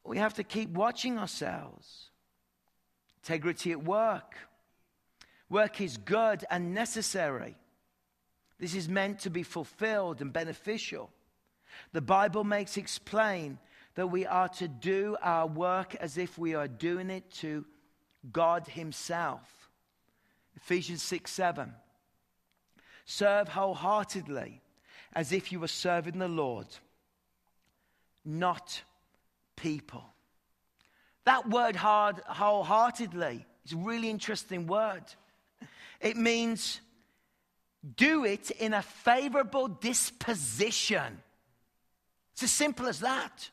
We 0.04 0.18
have 0.18 0.34
to 0.34 0.44
keep 0.44 0.70
watching 0.70 1.18
ourselves. 1.18 2.10
Integrity 3.22 3.72
at 3.72 3.82
work 3.82 4.36
Work 5.50 5.80
is 5.80 5.96
good 5.96 6.44
and 6.50 6.74
necessary. 6.74 7.56
This 8.58 8.74
is 8.74 8.88
meant 8.88 9.20
to 9.20 9.30
be 9.30 9.42
fulfilled 9.42 10.20
and 10.20 10.32
beneficial. 10.32 11.10
The 11.92 12.00
Bible 12.00 12.44
makes 12.44 12.76
it 12.76 12.98
plain 13.04 13.58
that 13.94 14.06
we 14.08 14.26
are 14.26 14.48
to 14.48 14.68
do 14.68 15.16
our 15.22 15.46
work 15.46 15.94
as 15.96 16.18
if 16.18 16.38
we 16.38 16.54
are 16.54 16.68
doing 16.68 17.10
it 17.10 17.30
to 17.32 17.64
God 18.32 18.66
Himself. 18.66 19.70
Ephesians 20.56 21.02
6 21.02 21.30
7. 21.30 21.72
Serve 23.04 23.48
wholeheartedly 23.48 24.62
as 25.14 25.32
if 25.32 25.52
you 25.52 25.60
were 25.60 25.68
serving 25.68 26.18
the 26.18 26.28
Lord, 26.28 26.66
not 28.24 28.82
people. 29.56 30.04
That 31.24 31.48
word 31.48 31.76
hard, 31.76 32.20
wholeheartedly 32.26 33.46
is 33.64 33.72
a 33.72 33.76
really 33.76 34.10
interesting 34.10 34.66
word. 34.66 35.04
It 36.00 36.16
means 36.16 36.80
do 37.96 38.24
it 38.24 38.50
in 38.50 38.72
a 38.72 38.82
favorable 38.82 39.68
disposition. 39.68 41.22
It's 42.32 42.42
as 42.42 42.50
simple 42.50 42.86
as 42.86 43.00
that. 43.00 43.50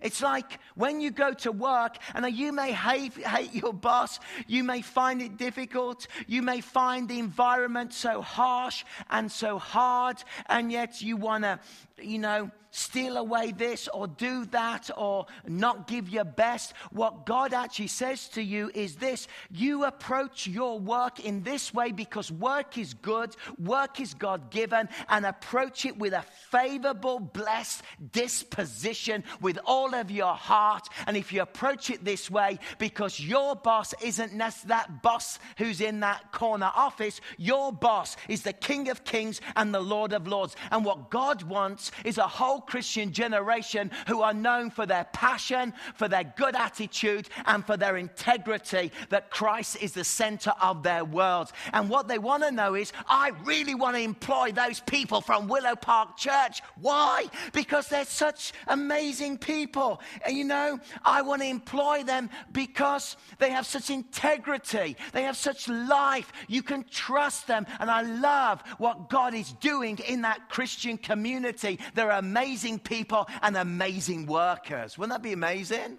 It's 0.00 0.20
like 0.20 0.60
when 0.74 1.00
you 1.00 1.10
go 1.10 1.32
to 1.32 1.52
work, 1.52 1.96
and 2.14 2.26
you 2.36 2.52
may 2.52 2.72
hate, 2.72 3.14
hate, 3.14 3.54
your 3.54 3.72
boss, 3.72 4.20
you 4.46 4.62
may 4.62 4.82
find 4.82 5.22
it 5.22 5.38
difficult, 5.38 6.06
you 6.26 6.42
may 6.42 6.60
find 6.60 7.08
the 7.08 7.18
environment 7.18 7.94
so 7.94 8.20
harsh 8.20 8.84
and 9.08 9.32
so 9.32 9.58
hard, 9.58 10.22
and 10.46 10.70
yet 10.70 11.00
you 11.00 11.16
want 11.16 11.44
to, 11.44 11.58
you 12.02 12.18
know, 12.18 12.50
steal 12.76 13.16
away 13.16 13.52
this 13.52 13.88
or 13.88 14.06
do 14.06 14.44
that 14.46 14.90
or 14.96 15.26
not 15.46 15.86
give 15.86 16.10
your 16.10 16.24
best. 16.24 16.74
What 16.92 17.24
God 17.24 17.54
actually 17.54 17.86
says 17.86 18.28
to 18.30 18.42
you 18.42 18.70
is 18.74 18.96
this 18.96 19.28
you 19.50 19.84
approach 19.84 20.46
your 20.46 20.78
work 20.78 21.18
in 21.20 21.42
this 21.42 21.72
way 21.72 21.92
because 21.92 22.30
work 22.30 22.76
is 22.76 22.92
good, 22.92 23.34
work 23.58 23.98
is 23.98 24.12
God 24.12 24.50
given, 24.50 24.88
and 25.08 25.24
approach 25.24 25.86
it 25.86 25.96
with 25.98 26.12
a 26.12 26.24
favorable, 26.50 27.18
blessed 27.18 27.82
disposition 28.12 29.24
with 29.40 29.58
all 29.64 29.94
of 29.94 30.10
your 30.10 30.34
heart. 30.34 30.86
And 31.06 31.16
if 31.16 31.32
you 31.32 31.40
approach 31.40 31.88
it 31.88 32.04
this 32.04 32.30
way, 32.30 32.58
because 32.78 33.18
your 33.18 33.56
boss 33.56 33.94
isn't 34.02 34.36
that 34.66 35.02
boss 35.02 35.38
who's 35.56 35.80
in 35.80 36.00
that 36.00 36.30
corner 36.32 36.70
office, 36.74 37.22
your 37.38 37.72
boss 37.72 38.16
is 38.28 38.42
the 38.42 38.52
King 38.52 38.90
of 38.90 39.04
Kings 39.04 39.40
and 39.54 39.72
the 39.72 39.80
Lord 39.80 40.12
of 40.12 40.28
Lords. 40.28 40.56
And 40.70 40.84
what 40.84 41.10
God 41.10 41.42
wants 41.42 41.90
is 42.04 42.18
a 42.18 42.28
whole 42.28 42.60
Christian 42.66 43.12
generation 43.12 43.90
who 44.06 44.22
are 44.22 44.34
known 44.34 44.70
for 44.70 44.86
their 44.86 45.04
passion, 45.12 45.72
for 45.94 46.08
their 46.08 46.24
good 46.36 46.56
attitude, 46.56 47.28
and 47.46 47.64
for 47.64 47.76
their 47.76 47.96
integrity, 47.96 48.92
that 49.10 49.30
Christ 49.30 49.78
is 49.80 49.92
the 49.92 50.04
center 50.04 50.52
of 50.60 50.82
their 50.82 51.04
world. 51.04 51.52
And 51.72 51.88
what 51.88 52.08
they 52.08 52.18
want 52.18 52.42
to 52.42 52.50
know 52.50 52.74
is, 52.74 52.92
I 53.08 53.32
really 53.44 53.74
want 53.74 53.96
to 53.96 54.02
employ 54.02 54.52
those 54.52 54.80
people 54.80 55.20
from 55.20 55.48
Willow 55.48 55.76
Park 55.76 56.16
Church. 56.16 56.62
Why? 56.80 57.26
Because 57.52 57.88
they're 57.88 58.04
such 58.04 58.52
amazing 58.66 59.38
people. 59.38 60.00
And 60.24 60.36
you 60.36 60.44
know, 60.44 60.80
I 61.04 61.22
want 61.22 61.42
to 61.42 61.48
employ 61.48 62.02
them 62.02 62.30
because 62.52 63.16
they 63.38 63.50
have 63.50 63.66
such 63.66 63.90
integrity, 63.90 64.96
they 65.12 65.22
have 65.22 65.36
such 65.36 65.68
life. 65.68 66.32
You 66.48 66.62
can 66.62 66.84
trust 66.90 67.46
them. 67.46 67.66
And 67.80 67.90
I 67.90 68.02
love 68.02 68.62
what 68.78 69.08
God 69.10 69.34
is 69.34 69.52
doing 69.52 69.98
in 70.08 70.22
that 70.22 70.48
Christian 70.48 70.98
community. 70.98 71.78
They're 71.94 72.10
amazing 72.10 72.55
amazing 72.56 72.78
people 72.78 73.28
and 73.42 73.54
amazing 73.54 74.24
workers. 74.24 74.96
Wouldn't 74.96 75.12
that 75.12 75.22
be 75.22 75.34
amazing? 75.34 75.98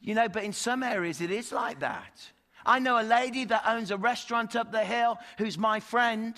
You 0.00 0.14
know, 0.16 0.28
but 0.28 0.42
in 0.42 0.52
some 0.52 0.82
areas 0.82 1.20
it 1.20 1.30
is 1.30 1.52
like 1.52 1.80
that. 1.80 2.12
I 2.66 2.80
know 2.80 3.00
a 3.00 3.04
lady 3.04 3.44
that 3.44 3.62
owns 3.64 3.92
a 3.92 3.96
restaurant 3.96 4.56
up 4.56 4.72
the 4.72 4.84
hill 4.84 5.18
who's 5.38 5.56
my 5.56 5.78
friend. 5.78 6.34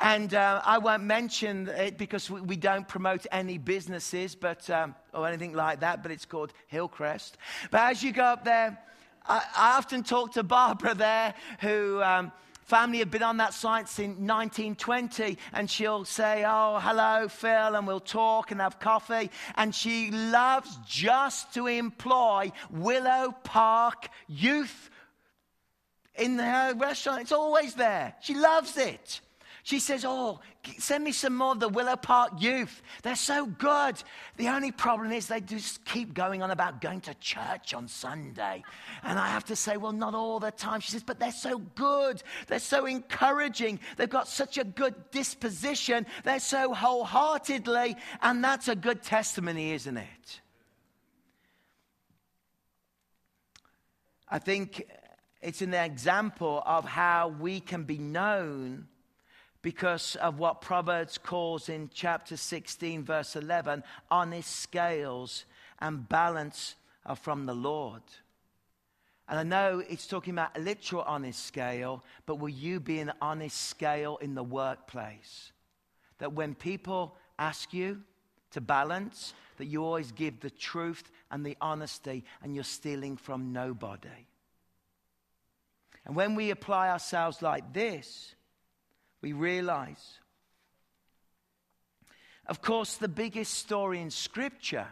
And 0.00 0.34
uh, 0.34 0.60
I 0.64 0.78
won't 0.78 1.04
mention 1.04 1.68
it 1.68 1.98
because 1.98 2.28
we, 2.28 2.40
we 2.40 2.56
don't 2.56 2.86
promote 2.86 3.26
any 3.30 3.58
businesses 3.58 4.34
but, 4.34 4.68
um, 4.70 4.96
or 5.14 5.28
anything 5.28 5.52
like 5.52 5.80
that, 5.80 6.02
but 6.02 6.10
it's 6.10 6.24
called 6.24 6.52
Hillcrest. 6.66 7.36
But 7.70 7.92
as 7.92 8.02
you 8.02 8.12
go 8.12 8.24
up 8.24 8.44
there, 8.44 8.76
I, 9.24 9.42
I 9.56 9.76
often 9.78 10.02
talk 10.02 10.32
to 10.32 10.42
Barbara 10.42 10.94
there 10.94 11.34
who. 11.60 12.02
Um, 12.02 12.32
Family 12.68 12.98
have 12.98 13.10
been 13.10 13.22
on 13.22 13.38
that 13.38 13.54
site 13.54 13.88
since 13.88 14.18
1920, 14.18 15.38
and 15.54 15.70
she'll 15.70 16.04
say, 16.04 16.44
Oh, 16.46 16.78
hello, 16.78 17.26
Phil, 17.26 17.74
and 17.74 17.86
we'll 17.86 17.98
talk 17.98 18.50
and 18.50 18.60
have 18.60 18.78
coffee. 18.78 19.30
And 19.54 19.74
she 19.74 20.10
loves 20.10 20.78
just 20.86 21.54
to 21.54 21.66
employ 21.66 22.52
Willow 22.68 23.34
Park 23.42 24.10
youth 24.26 24.90
in 26.14 26.38
her 26.38 26.74
restaurant. 26.74 27.22
It's 27.22 27.32
always 27.32 27.72
there. 27.72 28.14
She 28.20 28.34
loves 28.34 28.76
it. 28.76 29.22
She 29.68 29.80
says, 29.80 30.02
Oh, 30.02 30.40
send 30.78 31.04
me 31.04 31.12
some 31.12 31.36
more 31.36 31.52
of 31.52 31.60
the 31.60 31.68
Willow 31.68 31.96
Park 31.96 32.40
youth. 32.40 32.80
They're 33.02 33.14
so 33.14 33.44
good. 33.44 34.02
The 34.38 34.48
only 34.48 34.72
problem 34.72 35.12
is 35.12 35.26
they 35.26 35.42
just 35.42 35.84
keep 35.84 36.14
going 36.14 36.42
on 36.42 36.50
about 36.50 36.80
going 36.80 37.02
to 37.02 37.12
church 37.16 37.74
on 37.74 37.86
Sunday. 37.86 38.64
And 39.02 39.18
I 39.18 39.28
have 39.28 39.44
to 39.44 39.56
say, 39.56 39.76
Well, 39.76 39.92
not 39.92 40.14
all 40.14 40.40
the 40.40 40.52
time. 40.52 40.80
She 40.80 40.92
says, 40.92 41.02
But 41.02 41.20
they're 41.20 41.30
so 41.32 41.58
good. 41.58 42.22
They're 42.46 42.60
so 42.60 42.86
encouraging. 42.86 43.80
They've 43.98 44.08
got 44.08 44.26
such 44.26 44.56
a 44.56 44.64
good 44.64 44.94
disposition. 45.10 46.06
They're 46.24 46.40
so 46.40 46.72
wholeheartedly. 46.72 47.96
And 48.22 48.42
that's 48.42 48.68
a 48.68 48.74
good 48.74 49.02
testimony, 49.02 49.72
isn't 49.72 49.98
it? 49.98 50.40
I 54.30 54.38
think 54.38 54.88
it's 55.42 55.60
an 55.60 55.74
example 55.74 56.62
of 56.64 56.86
how 56.86 57.28
we 57.28 57.60
can 57.60 57.84
be 57.84 57.98
known 57.98 58.88
because 59.68 60.16
of 60.16 60.38
what 60.38 60.62
Proverbs 60.62 61.18
calls 61.18 61.68
in 61.68 61.90
chapter 61.92 62.38
16, 62.38 63.04
verse 63.04 63.36
11 63.36 63.84
honest 64.10 64.56
scales 64.56 65.44
and 65.78 66.08
balance 66.08 66.74
are 67.04 67.14
from 67.14 67.44
the 67.44 67.52
Lord. 67.52 68.00
And 69.28 69.38
I 69.38 69.42
know 69.42 69.82
it's 69.86 70.06
talking 70.06 70.32
about 70.32 70.56
a 70.56 70.60
literal 70.60 71.02
honest 71.02 71.44
scale, 71.44 72.02
but 72.24 72.36
will 72.36 72.48
you 72.48 72.80
be 72.80 72.98
an 73.00 73.12
honest 73.20 73.68
scale 73.68 74.16
in 74.22 74.34
the 74.34 74.42
workplace? 74.42 75.52
That 76.16 76.32
when 76.32 76.54
people 76.54 77.14
ask 77.38 77.74
you 77.74 78.00
to 78.52 78.62
balance, 78.62 79.34
that 79.58 79.66
you 79.66 79.84
always 79.84 80.12
give 80.12 80.40
the 80.40 80.48
truth 80.48 81.10
and 81.30 81.44
the 81.44 81.58
honesty 81.60 82.24
and 82.42 82.54
you're 82.54 82.64
stealing 82.64 83.18
from 83.18 83.52
nobody. 83.52 84.28
And 86.06 86.16
when 86.16 86.34
we 86.34 86.52
apply 86.52 86.88
ourselves 86.88 87.42
like 87.42 87.74
this, 87.74 88.34
we 89.20 89.32
realize 89.32 90.18
of 92.48 92.62
course, 92.62 92.96
the 92.96 93.08
biggest 93.08 93.54
story 93.54 94.00
in 94.00 94.10
Scripture 94.10 94.86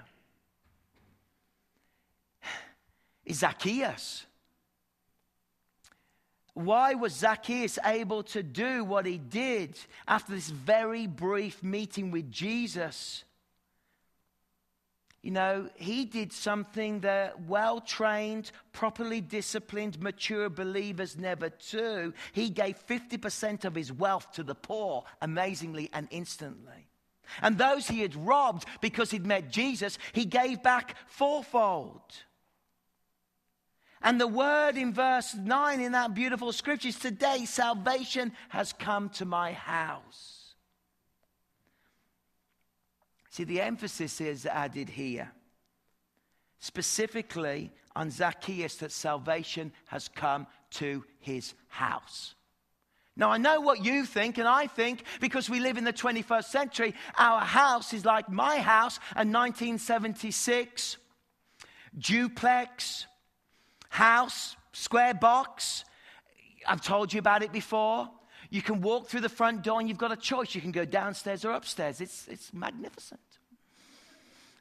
is 3.24 3.38
Zacchaeus. 3.38 4.26
Why 6.52 6.94
was 6.94 7.14
Zacchaeus 7.14 7.78
able 7.84 8.22
to 8.24 8.42
do 8.42 8.84
what 8.84 9.06
he 9.06 9.16
did 9.16 9.78
after 10.06 10.32
this 10.32 10.48
very 10.48 11.06
brief 11.06 11.62
meeting 11.62 12.10
with 12.10 12.30
Jesus? 12.30 13.24
You 15.26 15.32
know, 15.32 15.68
he 15.74 16.04
did 16.04 16.32
something 16.32 17.00
that 17.00 17.46
well 17.48 17.80
trained, 17.80 18.52
properly 18.72 19.20
disciplined, 19.20 20.00
mature 20.00 20.48
believers 20.48 21.18
never 21.18 21.50
do. 21.68 22.14
He 22.30 22.48
gave 22.48 22.78
50% 22.86 23.64
of 23.64 23.74
his 23.74 23.92
wealth 23.92 24.30
to 24.34 24.44
the 24.44 24.54
poor, 24.54 25.02
amazingly 25.20 25.90
and 25.92 26.06
instantly. 26.12 26.86
And 27.42 27.58
those 27.58 27.88
he 27.88 28.02
had 28.02 28.14
robbed 28.14 28.66
because 28.80 29.10
he'd 29.10 29.26
met 29.26 29.50
Jesus, 29.50 29.98
he 30.12 30.26
gave 30.26 30.62
back 30.62 30.94
fourfold. 31.08 32.02
And 34.00 34.20
the 34.20 34.28
word 34.28 34.76
in 34.76 34.94
verse 34.94 35.34
9 35.34 35.80
in 35.80 35.90
that 35.90 36.14
beautiful 36.14 36.52
scripture 36.52 36.86
is 36.86 37.00
today 37.00 37.46
salvation 37.46 38.30
has 38.50 38.72
come 38.72 39.08
to 39.08 39.24
my 39.24 39.54
house. 39.54 40.45
See, 43.36 43.44
the 43.44 43.60
emphasis 43.60 44.18
is 44.22 44.46
added 44.46 44.88
here, 44.88 45.30
specifically 46.58 47.70
on 47.94 48.10
Zacchaeus, 48.10 48.76
that 48.76 48.90
salvation 48.90 49.72
has 49.88 50.08
come 50.08 50.46
to 50.70 51.04
his 51.18 51.52
house. 51.68 52.34
Now, 53.14 53.28
I 53.28 53.36
know 53.36 53.60
what 53.60 53.84
you 53.84 54.06
think, 54.06 54.38
and 54.38 54.48
I 54.48 54.66
think 54.66 55.02
because 55.20 55.50
we 55.50 55.60
live 55.60 55.76
in 55.76 55.84
the 55.84 55.92
21st 55.92 56.44
century, 56.46 56.94
our 57.18 57.42
house 57.42 57.92
is 57.92 58.06
like 58.06 58.30
my 58.30 58.56
house, 58.56 58.96
a 59.14 59.20
1976 59.20 60.96
duplex 61.98 63.04
house, 63.90 64.56
square 64.72 65.12
box. 65.12 65.84
I've 66.66 66.80
told 66.80 67.12
you 67.12 67.18
about 67.18 67.42
it 67.42 67.52
before. 67.52 68.08
You 68.50 68.62
can 68.62 68.80
walk 68.80 69.08
through 69.08 69.20
the 69.20 69.28
front 69.28 69.62
door 69.62 69.80
and 69.80 69.88
you've 69.88 69.98
got 69.98 70.12
a 70.12 70.16
choice. 70.16 70.54
You 70.54 70.60
can 70.60 70.72
go 70.72 70.84
downstairs 70.84 71.44
or 71.44 71.52
upstairs. 71.52 72.00
It's, 72.00 72.28
it's 72.28 72.52
magnificent. 72.52 73.20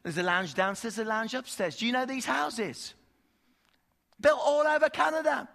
There's 0.04 0.18
a 0.18 0.24
lounge 0.24 0.54
downstairs, 0.54 1.00
a 1.00 1.06
lounge 1.06 1.34
upstairs. 1.34 1.78
Do 1.78 1.86
you 1.86 1.92
know 1.92 2.06
these 2.06 2.26
houses? 2.26 2.94
Built 4.22 4.40
all 4.44 4.68
over 4.68 4.90
Canada. 4.90 5.50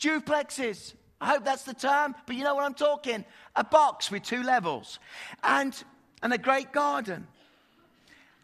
Duplexes. 0.00 0.94
I 1.20 1.26
hope 1.26 1.44
that's 1.44 1.62
the 1.62 1.74
term, 1.74 2.14
but 2.26 2.36
you 2.36 2.44
know 2.44 2.54
what 2.54 2.64
I'm 2.64 2.74
talking. 2.74 3.24
A 3.54 3.64
box 3.64 4.10
with 4.10 4.22
two 4.22 4.42
levels 4.42 4.98
and, 5.42 5.74
and 6.22 6.32
a 6.32 6.38
great 6.38 6.72
garden. 6.72 7.26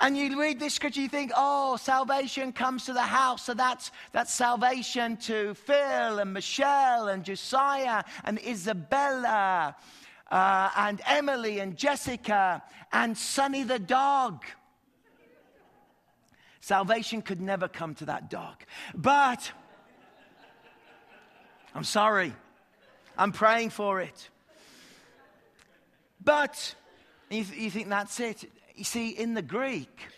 And 0.02 0.18
you 0.18 0.38
read 0.38 0.58
this 0.58 0.74
scripture, 0.74 1.00
you 1.00 1.08
think, 1.08 1.30
oh, 1.36 1.76
salvation 1.76 2.52
comes 2.52 2.86
to 2.86 2.92
the 2.92 3.02
house. 3.02 3.44
So 3.44 3.54
that's, 3.54 3.92
that's 4.10 4.34
salvation 4.34 5.16
to 5.18 5.54
Phil 5.54 6.18
and 6.18 6.32
Michelle 6.32 7.06
and 7.06 7.24
Josiah 7.24 8.02
and 8.24 8.40
Isabella 8.44 9.76
uh, 10.28 10.70
and 10.76 11.00
Emily 11.06 11.60
and 11.60 11.76
Jessica 11.76 12.64
and 12.92 13.16
Sonny 13.16 13.62
the 13.62 13.78
dog. 13.78 14.44
Salvation 16.58 17.22
could 17.22 17.40
never 17.40 17.68
come 17.68 17.94
to 17.94 18.06
that 18.06 18.28
dog. 18.28 18.56
But 18.96 19.52
I'm 21.76 21.84
sorry. 21.84 22.32
I'm 23.16 23.30
praying 23.30 23.70
for 23.70 24.00
it. 24.00 24.30
But 26.24 26.74
you, 27.30 27.44
th- 27.44 27.56
you 27.56 27.70
think 27.70 27.88
that's 27.88 28.18
it. 28.18 28.50
You 28.74 28.84
see, 28.84 29.10
in 29.10 29.34
the 29.34 29.42
Greek, 29.42 30.08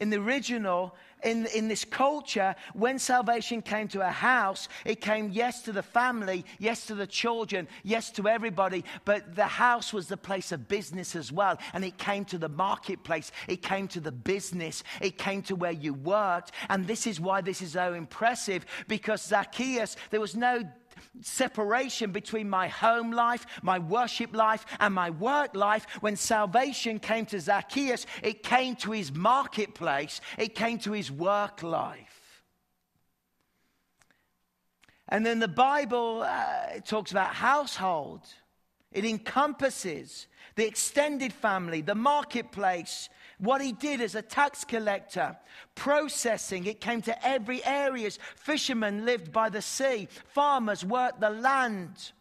in 0.00 0.10
the 0.10 0.18
original, 0.18 0.94
in, 1.22 1.46
in 1.46 1.68
this 1.68 1.84
culture, 1.84 2.54
when 2.74 2.98
salvation 2.98 3.62
came 3.62 3.88
to 3.88 4.06
a 4.06 4.10
house, 4.10 4.68
it 4.84 5.00
came, 5.00 5.30
yes, 5.32 5.62
to 5.62 5.72
the 5.72 5.82
family, 5.82 6.44
yes, 6.58 6.86
to 6.86 6.94
the 6.94 7.06
children, 7.06 7.66
yes, 7.82 8.10
to 8.12 8.28
everybody, 8.28 8.84
but 9.04 9.34
the 9.34 9.46
house 9.46 9.92
was 9.92 10.08
the 10.08 10.16
place 10.16 10.52
of 10.52 10.68
business 10.68 11.16
as 11.16 11.32
well. 11.32 11.58
And 11.72 11.84
it 11.84 11.96
came 11.96 12.24
to 12.26 12.38
the 12.38 12.48
marketplace, 12.48 13.32
it 13.48 13.62
came 13.62 13.88
to 13.88 14.00
the 14.00 14.12
business, 14.12 14.84
it 15.00 15.16
came 15.16 15.42
to 15.42 15.56
where 15.56 15.72
you 15.72 15.94
worked. 15.94 16.52
And 16.68 16.86
this 16.86 17.06
is 17.06 17.18
why 17.18 17.40
this 17.40 17.62
is 17.62 17.72
so 17.72 17.94
impressive 17.94 18.66
because 18.86 19.22
Zacchaeus, 19.22 19.96
there 20.10 20.20
was 20.20 20.36
no 20.36 20.62
separation 21.20 22.12
between 22.12 22.48
my 22.48 22.68
home 22.68 23.10
life, 23.12 23.46
my 23.62 23.78
worship 23.78 24.34
life, 24.34 24.64
and 24.80 24.94
my 24.94 25.10
work 25.10 25.54
life. 25.54 25.86
When 26.00 26.16
salvation 26.16 26.98
came 26.98 27.26
to 27.26 27.40
Zacchaeus, 27.40 28.06
it 28.22 28.42
came 28.42 28.76
to 28.76 28.92
his 28.92 29.12
marketplace, 29.12 30.20
it 30.38 30.54
came 30.54 30.78
to 30.80 30.92
his 30.92 31.10
work 31.10 31.62
life. 31.62 32.44
And 35.08 35.24
then 35.24 35.38
the 35.38 35.48
Bible 35.48 36.22
uh, 36.22 36.80
talks 36.84 37.12
about 37.12 37.34
household. 37.34 38.22
It 38.92 39.04
encompasses 39.04 40.26
the 40.56 40.66
extended 40.66 41.32
family, 41.32 41.80
the 41.80 41.94
marketplace, 41.94 43.08
what 43.38 43.60
he 43.60 43.72
did 43.72 44.00
as 44.00 44.14
a 44.14 44.22
tax 44.22 44.64
collector, 44.64 45.36
processing, 45.74 46.66
it 46.66 46.80
came 46.80 47.02
to 47.02 47.26
every 47.26 47.64
areas. 47.64 48.18
Fishermen 48.36 49.04
lived 49.04 49.32
by 49.32 49.48
the 49.48 49.62
sea, 49.62 50.08
farmers 50.32 50.84
worked 50.84 51.20
the 51.20 51.30
land. 51.30 52.12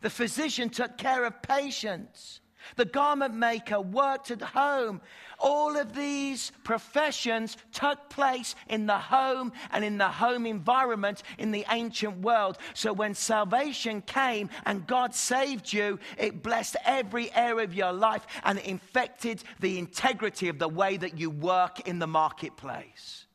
The 0.00 0.10
physician 0.10 0.70
took 0.70 0.96
care 0.96 1.24
of 1.24 1.42
patients. 1.42 2.39
The 2.76 2.84
garment 2.84 3.34
maker 3.34 3.80
worked 3.80 4.30
at 4.30 4.42
home. 4.42 5.00
All 5.38 5.76
of 5.76 5.94
these 5.94 6.52
professions 6.64 7.56
took 7.72 8.10
place 8.10 8.54
in 8.68 8.86
the 8.86 8.98
home 8.98 9.52
and 9.70 9.84
in 9.84 9.98
the 9.98 10.08
home 10.08 10.46
environment 10.46 11.22
in 11.38 11.50
the 11.50 11.64
ancient 11.70 12.18
world. 12.18 12.58
So 12.74 12.92
when 12.92 13.14
salvation 13.14 14.02
came 14.02 14.50
and 14.66 14.86
God 14.86 15.14
saved 15.14 15.72
you, 15.72 15.98
it 16.18 16.42
blessed 16.42 16.76
every 16.84 17.32
area 17.34 17.64
of 17.64 17.74
your 17.74 17.92
life 17.92 18.26
and 18.44 18.58
it 18.58 18.66
infected 18.66 19.42
the 19.60 19.78
integrity 19.78 20.48
of 20.48 20.58
the 20.58 20.68
way 20.68 20.96
that 20.96 21.18
you 21.18 21.30
work 21.30 21.88
in 21.88 21.98
the 21.98 22.06
marketplace. 22.06 23.26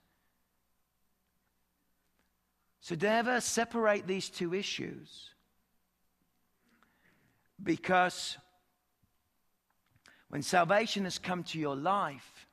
So, 2.86 2.94
never 2.94 3.42
separate 3.42 4.06
these 4.06 4.30
two 4.30 4.54
issues 4.54 5.32
because 7.64 8.38
when 10.30 10.42
salvation 10.42 11.04
has 11.04 11.20
come 11.20 11.44
to 11.44 11.60
your 11.60 11.76
life, 11.76 12.48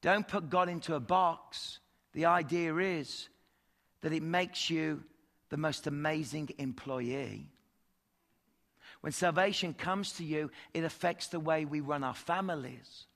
don't 0.00 0.26
put 0.26 0.50
God 0.50 0.68
into 0.68 0.94
a 0.94 1.00
box. 1.00 1.78
The 2.12 2.26
idea 2.26 2.76
is 2.76 3.28
that 4.02 4.12
it 4.12 4.22
makes 4.22 4.70
you 4.70 5.02
the 5.50 5.56
most 5.56 5.86
amazing 5.86 6.50
employee. 6.58 7.50
When 9.00 9.12
salvation 9.12 9.74
comes 9.74 10.12
to 10.12 10.24
you, 10.24 10.50
it 10.74 10.84
affects 10.84 11.28
the 11.28 11.40
way 11.40 11.64
we 11.64 11.80
run 11.80 12.04
our 12.04 12.14
families. 12.14 13.06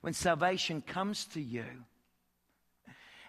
When 0.00 0.12
salvation 0.12 0.82
comes 0.82 1.24
to 1.26 1.40
you, 1.40 1.64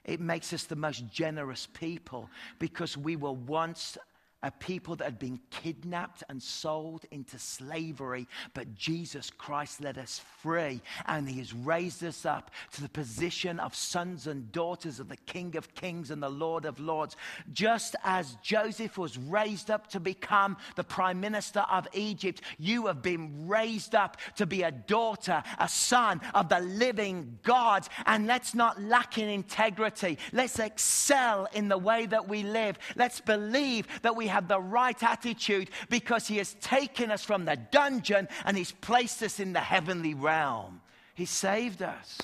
it 0.03 0.19
makes 0.19 0.51
us 0.51 0.65
the 0.65 0.75
most 0.75 1.09
generous 1.09 1.65
people 1.65 2.29
because 2.59 2.97
we 2.97 3.15
were 3.15 3.31
once 3.31 3.97
a 4.43 4.51
people 4.51 4.95
that 4.97 5.05
had 5.05 5.19
been 5.19 5.39
kidnapped 5.49 6.23
and 6.29 6.43
sold 6.43 7.05
into 7.11 7.39
slavery, 7.39 8.27
but 8.53 8.75
Jesus 8.75 9.29
Christ 9.29 9.81
let 9.81 9.97
us 9.97 10.21
free, 10.41 10.81
and 11.07 11.27
He 11.27 11.39
has 11.39 11.53
raised 11.53 12.03
us 12.03 12.25
up 12.25 12.51
to 12.73 12.81
the 12.81 12.89
position 12.89 13.59
of 13.59 13.73
sons 13.73 14.27
and 14.27 14.51
daughters 14.51 14.99
of 14.99 15.09
the 15.09 15.17
King 15.17 15.55
of 15.55 15.73
Kings 15.73 16.11
and 16.11 16.21
the 16.21 16.29
Lord 16.29 16.65
of 16.65 16.79
Lords. 16.79 17.15
Just 17.53 17.95
as 18.03 18.35
Joseph 18.43 18.97
was 18.97 19.17
raised 19.17 19.71
up 19.71 19.87
to 19.87 19.99
become 19.99 20.57
the 20.75 20.83
Prime 20.83 21.19
Minister 21.19 21.61
of 21.61 21.87
Egypt, 21.93 22.41
you 22.59 22.87
have 22.87 23.01
been 23.01 23.47
raised 23.47 23.95
up 23.95 24.17
to 24.35 24.45
be 24.45 24.63
a 24.63 24.71
daughter, 24.71 25.41
a 25.57 25.69
son 25.69 26.19
of 26.33 26.49
the 26.49 26.59
living 26.59 27.39
God. 27.43 27.87
And 28.05 28.27
let's 28.27 28.53
not 28.53 28.81
lack 28.81 29.17
in 29.17 29.29
integrity. 29.29 30.17
Let's 30.31 30.59
excel 30.59 31.47
in 31.53 31.69
the 31.69 31.77
way 31.77 32.05
that 32.05 32.27
we 32.27 32.43
live. 32.43 32.77
Let's 32.95 33.21
believe 33.21 33.87
that 34.01 34.15
we 34.15 34.27
have 34.33 34.47
the 34.47 34.59
right 34.59 35.01
attitude 35.01 35.69
because 35.89 36.27
He 36.27 36.37
has 36.37 36.53
taken 36.55 37.09
us 37.09 37.23
from 37.23 37.45
the 37.45 37.55
dungeon 37.55 38.27
and 38.45 38.57
He's 38.57 38.71
placed 38.71 39.23
us 39.23 39.39
in 39.39 39.53
the 39.53 39.59
heavenly 39.59 40.13
realm. 40.13 40.81
He 41.15 41.25
saved 41.25 41.81
us. 41.81 42.19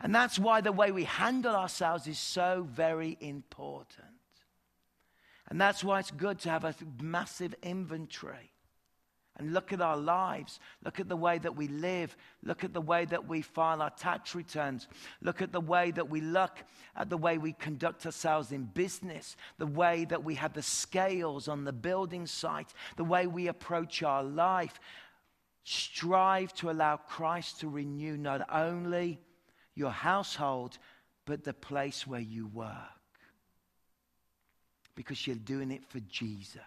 And 0.00 0.14
that's 0.14 0.38
why 0.38 0.60
the 0.60 0.72
way 0.72 0.90
we 0.90 1.04
handle 1.04 1.54
ourselves 1.54 2.06
is 2.06 2.18
so 2.18 2.66
very 2.68 3.16
important. 3.20 4.08
And 5.48 5.60
that's 5.60 5.84
why 5.84 6.00
it's 6.00 6.10
good 6.10 6.38
to 6.40 6.50
have 6.50 6.64
a 6.64 6.74
massive 7.00 7.54
inventory 7.62 8.51
and 9.42 9.52
look 9.52 9.72
at 9.72 9.80
our 9.80 9.96
lives. 9.96 10.60
Look 10.84 11.00
at 11.00 11.08
the 11.08 11.16
way 11.16 11.38
that 11.38 11.56
we 11.56 11.66
live. 11.68 12.16
Look 12.44 12.62
at 12.64 12.72
the 12.72 12.80
way 12.80 13.04
that 13.06 13.28
we 13.28 13.42
file 13.42 13.82
our 13.82 13.90
tax 13.90 14.34
returns. 14.34 14.86
Look 15.20 15.42
at 15.42 15.52
the 15.52 15.60
way 15.60 15.90
that 15.90 16.08
we 16.08 16.20
look 16.20 16.62
at 16.96 17.10
the 17.10 17.16
way 17.16 17.38
we 17.38 17.52
conduct 17.52 18.06
ourselves 18.06 18.52
in 18.52 18.64
business, 18.64 19.36
the 19.58 19.66
way 19.66 20.04
that 20.06 20.22
we 20.22 20.36
have 20.36 20.52
the 20.52 20.62
scales 20.62 21.48
on 21.48 21.64
the 21.64 21.72
building 21.72 22.26
site, 22.26 22.72
the 22.96 23.04
way 23.04 23.26
we 23.26 23.48
approach 23.48 24.02
our 24.02 24.22
life. 24.22 24.78
strive 25.64 26.52
to 26.54 26.70
allow 26.70 26.96
Christ 26.96 27.60
to 27.60 27.68
renew 27.68 28.16
not 28.16 28.46
only 28.52 29.20
your 29.74 29.90
household, 29.90 30.78
but 31.24 31.44
the 31.44 31.54
place 31.54 32.06
where 32.06 32.20
you 32.20 32.46
work. 32.46 32.76
Because 34.94 35.26
you're 35.26 35.36
doing 35.36 35.70
it 35.70 35.84
for 35.88 36.00
Jesus. 36.00 36.60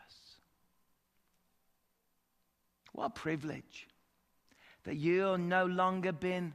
What 2.95 3.05
a 3.07 3.09
privilege 3.09 3.87
that 4.85 4.95
you're 4.95 5.37
no 5.37 5.65
longer 5.65 6.13
been 6.13 6.53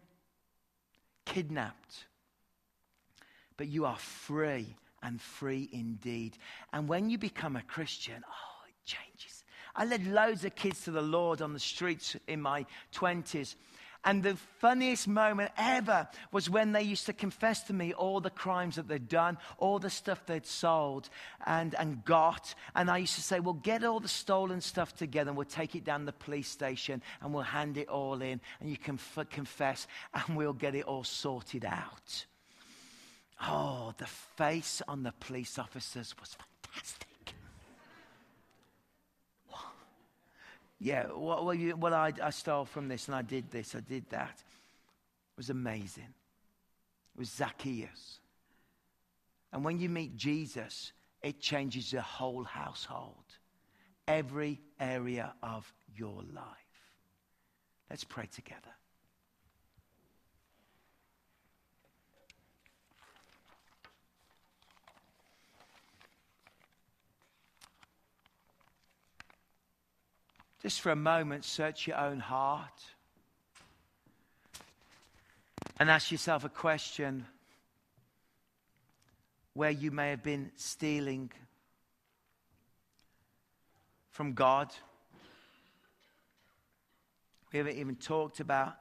kidnapped, 1.26 2.06
but 3.58 3.68
you 3.68 3.84
are 3.84 3.98
free 3.98 4.74
and 5.02 5.20
free 5.20 5.68
indeed. 5.70 6.38
And 6.72 6.88
when 6.88 7.10
you 7.10 7.18
become 7.18 7.56
a 7.56 7.62
Christian, 7.62 8.24
oh, 8.26 8.66
it 8.66 8.74
changes. 8.86 9.44
I 9.76 9.84
led 9.84 10.06
loads 10.06 10.46
of 10.46 10.54
kids 10.54 10.82
to 10.84 10.90
the 10.90 11.02
Lord 11.02 11.42
on 11.42 11.52
the 11.52 11.60
streets 11.60 12.16
in 12.26 12.40
my 12.40 12.64
20s. 12.94 13.56
And 14.04 14.22
the 14.22 14.36
funniest 14.60 15.06
moment 15.08 15.50
ever 15.58 16.08
was 16.32 16.48
when 16.48 16.72
they 16.72 16.82
used 16.82 17.04
to 17.06 17.12
confess 17.12 17.64
to 17.64 17.74
me 17.74 17.92
all 17.92 18.20
the 18.20 18.30
crimes 18.30 18.76
that 18.76 18.88
they'd 18.88 19.08
done, 19.08 19.36
all 19.58 19.78
the 19.78 19.90
stuff 19.90 20.24
they'd 20.24 20.46
sold 20.46 21.10
and, 21.46 21.74
and 21.74 22.02
got. 22.04 22.54
And 22.74 22.90
I 22.90 22.98
used 22.98 23.16
to 23.16 23.22
say, 23.22 23.40
Well, 23.40 23.54
get 23.54 23.84
all 23.84 24.00
the 24.00 24.08
stolen 24.08 24.62
stuff 24.62 24.94
together 24.96 25.28
and 25.28 25.36
we'll 25.36 25.44
take 25.44 25.74
it 25.74 25.84
down 25.84 26.06
the 26.06 26.12
police 26.12 26.48
station 26.48 27.02
and 27.20 27.34
we'll 27.34 27.42
hand 27.42 27.76
it 27.76 27.88
all 27.88 28.22
in 28.22 28.40
and 28.60 28.70
you 28.70 28.78
can 28.78 28.94
f- 28.94 29.28
confess 29.28 29.86
and 30.14 30.34
we'll 30.36 30.54
get 30.54 30.74
it 30.74 30.84
all 30.84 31.04
sorted 31.04 31.66
out. 31.66 32.24
Oh, 33.42 33.92
the 33.98 34.06
face 34.06 34.80
on 34.88 35.02
the 35.02 35.12
police 35.12 35.58
officers 35.58 36.14
was 36.20 36.36
fantastic. 36.72 37.09
Yeah, 40.80 41.04
what, 41.08 41.58
you, 41.58 41.78
I, 41.84 42.12
I 42.22 42.30
stole 42.30 42.64
from 42.64 42.88
this 42.88 43.06
and 43.06 43.14
I 43.14 43.22
did 43.22 43.50
this, 43.50 43.74
I 43.74 43.80
did 43.80 44.08
that. 44.10 44.34
It 44.38 45.36
was 45.36 45.50
amazing. 45.50 46.14
It 47.14 47.18
was 47.18 47.28
Zacchaeus. 47.30 48.20
And 49.52 49.62
when 49.62 49.78
you 49.78 49.90
meet 49.90 50.16
Jesus, 50.16 50.92
it 51.22 51.40
changes 51.40 51.90
the 51.90 52.00
whole 52.00 52.44
household, 52.44 53.24
every 54.08 54.60
area 54.78 55.34
of 55.42 55.70
your 55.94 56.22
life. 56.32 56.44
Let's 57.90 58.04
pray 58.04 58.28
together. 58.32 58.79
Just 70.62 70.82
for 70.82 70.90
a 70.90 70.96
moment, 70.96 71.44
search 71.44 71.86
your 71.86 71.96
own 71.96 72.20
heart 72.20 72.82
and 75.78 75.90
ask 75.90 76.12
yourself 76.12 76.44
a 76.44 76.50
question 76.50 77.24
where 79.54 79.70
you 79.70 79.90
may 79.90 80.10
have 80.10 80.22
been 80.22 80.50
stealing 80.56 81.30
from 84.10 84.34
God. 84.34 84.70
We 87.52 87.58
haven't 87.58 87.78
even 87.78 87.96
talked 87.96 88.40
about 88.40 88.74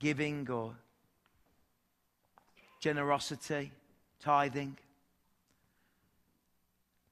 giving 0.00 0.48
or 0.50 0.74
generosity, 2.80 3.70
tithing. 4.20 4.78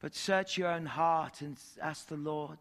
But 0.01 0.15
search 0.15 0.57
your 0.57 0.69
own 0.69 0.87
heart 0.87 1.43
and 1.43 1.59
ask 1.83 2.09
the 2.09 2.17
Lord 2.17 2.59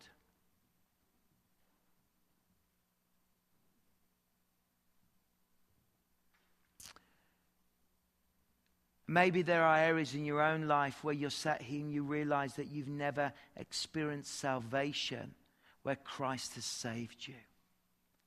Maybe 9.13 9.43
there 9.43 9.61
are 9.61 9.77
areas 9.77 10.15
in 10.15 10.25
your 10.25 10.41
own 10.41 10.67
life 10.67 11.03
where 11.03 11.13
you're 11.13 11.29
sat 11.29 11.61
here 11.61 11.81
and 11.81 11.93
you 11.93 12.01
realize 12.01 12.55
that 12.55 12.71
you've 12.71 12.87
never 12.87 13.31
experienced 13.55 14.39
salvation 14.39 15.35
where 15.83 15.97
Christ 15.97 16.55
has 16.55 16.65
saved 16.65 17.27
you. 17.27 17.35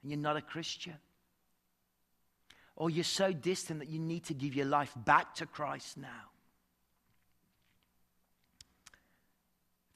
And 0.03 0.12
you're 0.12 0.20
not 0.20 0.37
a 0.37 0.41
Christian. 0.41 0.95
Or 2.76 2.89
you're 2.89 3.03
so 3.03 3.32
distant 3.32 3.80
that 3.80 3.89
you 3.89 3.99
need 3.99 4.26
to 4.26 4.34
give 4.34 4.55
your 4.55 4.66
life 4.66 4.93
back 4.95 5.34
to 5.37 5.47
Christ 5.47 5.97
now. 5.97 6.30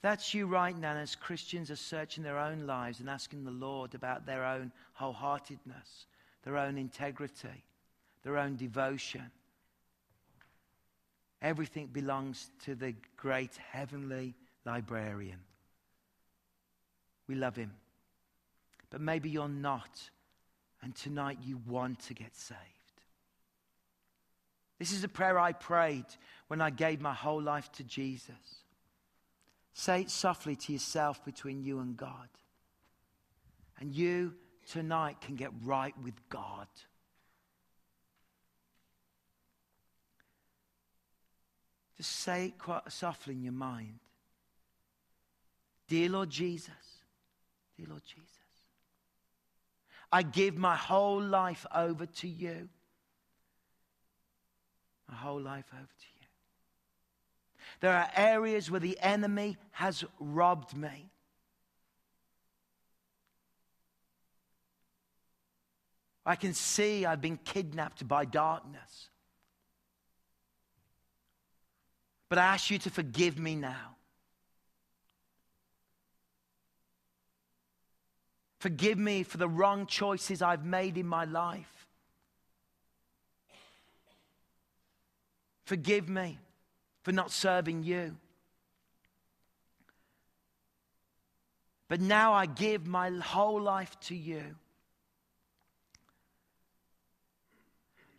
That's 0.01 0.33
you 0.33 0.45
right 0.45 0.77
now, 0.77 0.95
as 0.95 1.15
Christians 1.15 1.71
are 1.71 1.77
searching 1.77 2.21
their 2.21 2.37
own 2.37 2.67
lives 2.67 2.99
and 2.99 3.09
asking 3.09 3.45
the 3.45 3.51
Lord 3.51 3.95
about 3.95 4.25
their 4.25 4.43
own 4.43 4.73
wholeheartedness, 4.99 6.07
their 6.43 6.57
own 6.57 6.77
integrity, 6.77 7.63
their 8.23 8.37
own 8.37 8.57
devotion. 8.57 9.31
Everything 11.41 11.87
belongs 11.87 12.49
to 12.65 12.75
the 12.75 12.93
great 13.17 13.55
heavenly 13.71 14.35
librarian. 14.65 15.39
We 17.27 17.35
love 17.35 17.55
him. 17.55 17.73
But 18.89 19.01
maybe 19.01 19.29
you're 19.29 19.47
not, 19.47 20.09
and 20.81 20.93
tonight 20.95 21.39
you 21.43 21.59
want 21.65 21.99
to 22.01 22.13
get 22.13 22.35
saved. 22.35 22.59
This 24.77 24.91
is 24.91 25.03
a 25.03 25.07
prayer 25.07 25.39
I 25.39 25.53
prayed 25.53 26.05
when 26.47 26.59
I 26.59 26.71
gave 26.71 27.01
my 27.01 27.13
whole 27.13 27.41
life 27.41 27.71
to 27.73 27.83
Jesus. 27.83 28.63
Say 29.73 30.01
it 30.01 30.09
softly 30.11 30.55
to 30.55 30.73
yourself 30.73 31.23
between 31.23 31.63
you 31.63 31.79
and 31.79 31.95
God. 31.95 32.27
And 33.79 33.93
you 33.93 34.33
tonight 34.69 35.21
can 35.21 35.35
get 35.35 35.51
right 35.63 35.93
with 36.03 36.15
God. 36.29 36.67
Just 42.01 42.15
say 42.21 42.45
it 42.45 42.57
quite 42.57 42.91
softly 42.91 43.35
in 43.35 43.43
your 43.43 43.53
mind. 43.53 43.99
Dear 45.87 46.09
Lord 46.09 46.31
Jesus, 46.31 46.73
dear 47.77 47.85
Lord 47.87 48.01
Jesus, 48.03 48.25
I 50.11 50.23
give 50.23 50.57
my 50.57 50.75
whole 50.75 51.21
life 51.21 51.63
over 51.75 52.07
to 52.07 52.27
you. 52.27 52.69
My 55.07 55.13
whole 55.13 55.39
life 55.39 55.67
over 55.71 55.83
to 55.83 56.07
you. 56.19 56.27
There 57.81 57.93
are 57.93 58.09
areas 58.15 58.71
where 58.71 58.79
the 58.79 58.97
enemy 58.99 59.57
has 59.69 60.03
robbed 60.19 60.75
me. 60.75 61.11
I 66.25 66.35
can 66.35 66.55
see 66.55 67.05
I've 67.05 67.21
been 67.21 67.37
kidnapped 67.37 68.07
by 68.07 68.25
darkness. 68.25 69.10
But 72.31 72.37
I 72.37 72.45
ask 72.45 72.71
you 72.71 72.77
to 72.77 72.89
forgive 72.89 73.37
me 73.37 73.57
now. 73.57 73.97
Forgive 78.59 78.97
me 78.97 79.23
for 79.23 79.35
the 79.35 79.49
wrong 79.49 79.85
choices 79.85 80.41
I've 80.41 80.63
made 80.63 80.97
in 80.97 81.05
my 81.05 81.25
life. 81.25 81.87
Forgive 85.65 86.07
me 86.07 86.39
for 87.03 87.11
not 87.11 87.31
serving 87.31 87.83
you. 87.83 88.15
But 91.89 91.99
now 91.99 92.31
I 92.31 92.45
give 92.45 92.87
my 92.87 93.09
whole 93.09 93.61
life 93.61 93.99
to 94.03 94.15
you. 94.15 94.55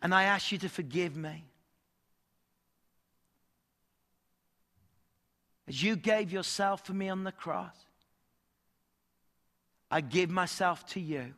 And 0.03 0.13
I 0.13 0.25
ask 0.25 0.51
you 0.51 0.59
to 0.59 0.69
forgive 0.69 1.15
me. 1.15 1.45
As 5.67 5.81
you 5.81 5.95
gave 5.95 6.31
yourself 6.31 6.85
for 6.85 6.93
me 6.93 7.09
on 7.09 7.23
the 7.23 7.31
cross, 7.31 7.75
I 9.89 10.01
give 10.01 10.29
myself 10.29 10.85
to 10.87 10.99
you. 10.99 11.33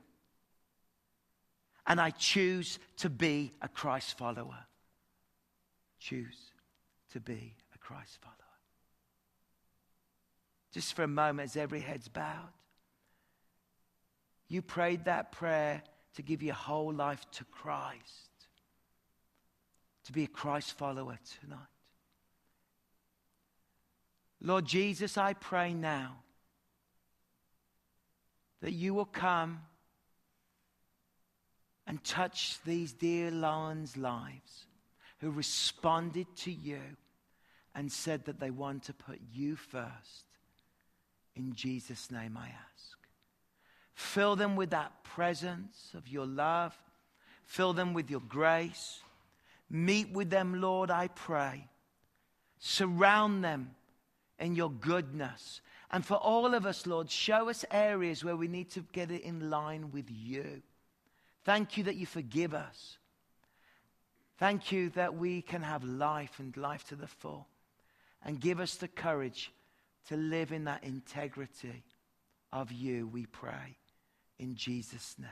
And 1.87 2.01
I 2.01 2.09
choose 2.09 2.79
to 2.97 3.09
be 3.09 3.53
a 3.61 3.67
Christ 3.67 4.17
follower. 4.17 4.65
Choose 5.99 6.37
to 7.13 7.19
be 7.19 7.55
a 7.75 7.77
Christ 7.77 8.17
follower. 8.21 8.35
Just 10.73 10.95
for 10.95 11.03
a 11.03 11.07
moment, 11.07 11.51
as 11.51 11.57
every 11.57 11.79
head's 11.79 12.07
bowed, 12.07 12.53
you 14.47 14.61
prayed 14.61 15.05
that 15.05 15.31
prayer 15.31 15.83
to 16.15 16.21
give 16.21 16.41
your 16.41 16.55
whole 16.55 16.93
life 16.93 17.25
to 17.31 17.43
Christ, 17.45 18.29
to 20.05 20.11
be 20.11 20.23
a 20.23 20.27
Christ 20.27 20.77
follower 20.77 21.17
tonight. 21.41 21.59
Lord 24.41 24.65
Jesus, 24.65 25.17
I 25.17 25.33
pray 25.33 25.73
now 25.73 26.17
that 28.61 28.73
you 28.73 28.93
will 28.93 29.05
come 29.05 29.61
and 31.87 32.03
touch 32.03 32.57
these 32.65 32.93
dear 32.93 33.31
lions' 33.31 33.95
lives 33.95 34.65
who 35.19 35.31
responded 35.31 36.27
to 36.37 36.51
you 36.51 36.79
and 37.73 37.91
said 37.91 38.25
that 38.25 38.39
they 38.39 38.49
want 38.49 38.83
to 38.83 38.93
put 38.93 39.19
you 39.33 39.55
first. 39.55 40.25
In 41.35 41.53
Jesus' 41.53 42.09
name 42.09 42.37
I 42.37 42.47
ask. 42.47 42.97
Fill 43.93 44.35
them 44.35 44.55
with 44.55 44.71
that 44.71 45.03
presence 45.03 45.91
of 45.93 46.07
your 46.07 46.25
love. 46.25 46.75
Fill 47.45 47.73
them 47.73 47.93
with 47.93 48.09
your 48.09 48.21
grace. 48.21 48.99
Meet 49.69 50.11
with 50.11 50.29
them, 50.29 50.61
Lord, 50.61 50.89
I 50.89 51.07
pray. 51.07 51.67
Surround 52.59 53.43
them 53.43 53.74
in 54.39 54.55
your 54.55 54.71
goodness. 54.71 55.61
And 55.91 56.05
for 56.05 56.15
all 56.15 56.53
of 56.53 56.65
us, 56.65 56.85
Lord, 56.85 57.09
show 57.09 57.49
us 57.49 57.63
areas 57.71 58.23
where 58.23 58.35
we 58.35 58.47
need 58.47 58.69
to 58.71 58.85
get 58.91 59.11
it 59.11 59.21
in 59.21 59.49
line 59.49 59.91
with 59.91 60.05
you. 60.09 60.61
Thank 61.43 61.77
you 61.77 61.83
that 61.85 61.95
you 61.95 62.05
forgive 62.05 62.53
us. 62.53 62.97
Thank 64.37 64.71
you 64.71 64.89
that 64.91 65.15
we 65.15 65.41
can 65.41 65.61
have 65.61 65.83
life 65.83 66.39
and 66.39 66.55
life 66.57 66.85
to 66.89 66.95
the 66.95 67.07
full. 67.07 67.47
And 68.23 68.39
give 68.39 68.59
us 68.59 68.75
the 68.75 68.87
courage 68.87 69.51
to 70.09 70.17
live 70.17 70.51
in 70.51 70.65
that 70.65 70.83
integrity 70.83 71.83
of 72.51 72.71
you, 72.71 73.07
we 73.07 73.25
pray. 73.25 73.77
In 74.39 74.55
Jesus' 74.55 75.15
name. 75.17 75.29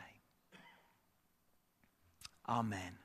Amen. 2.47 3.03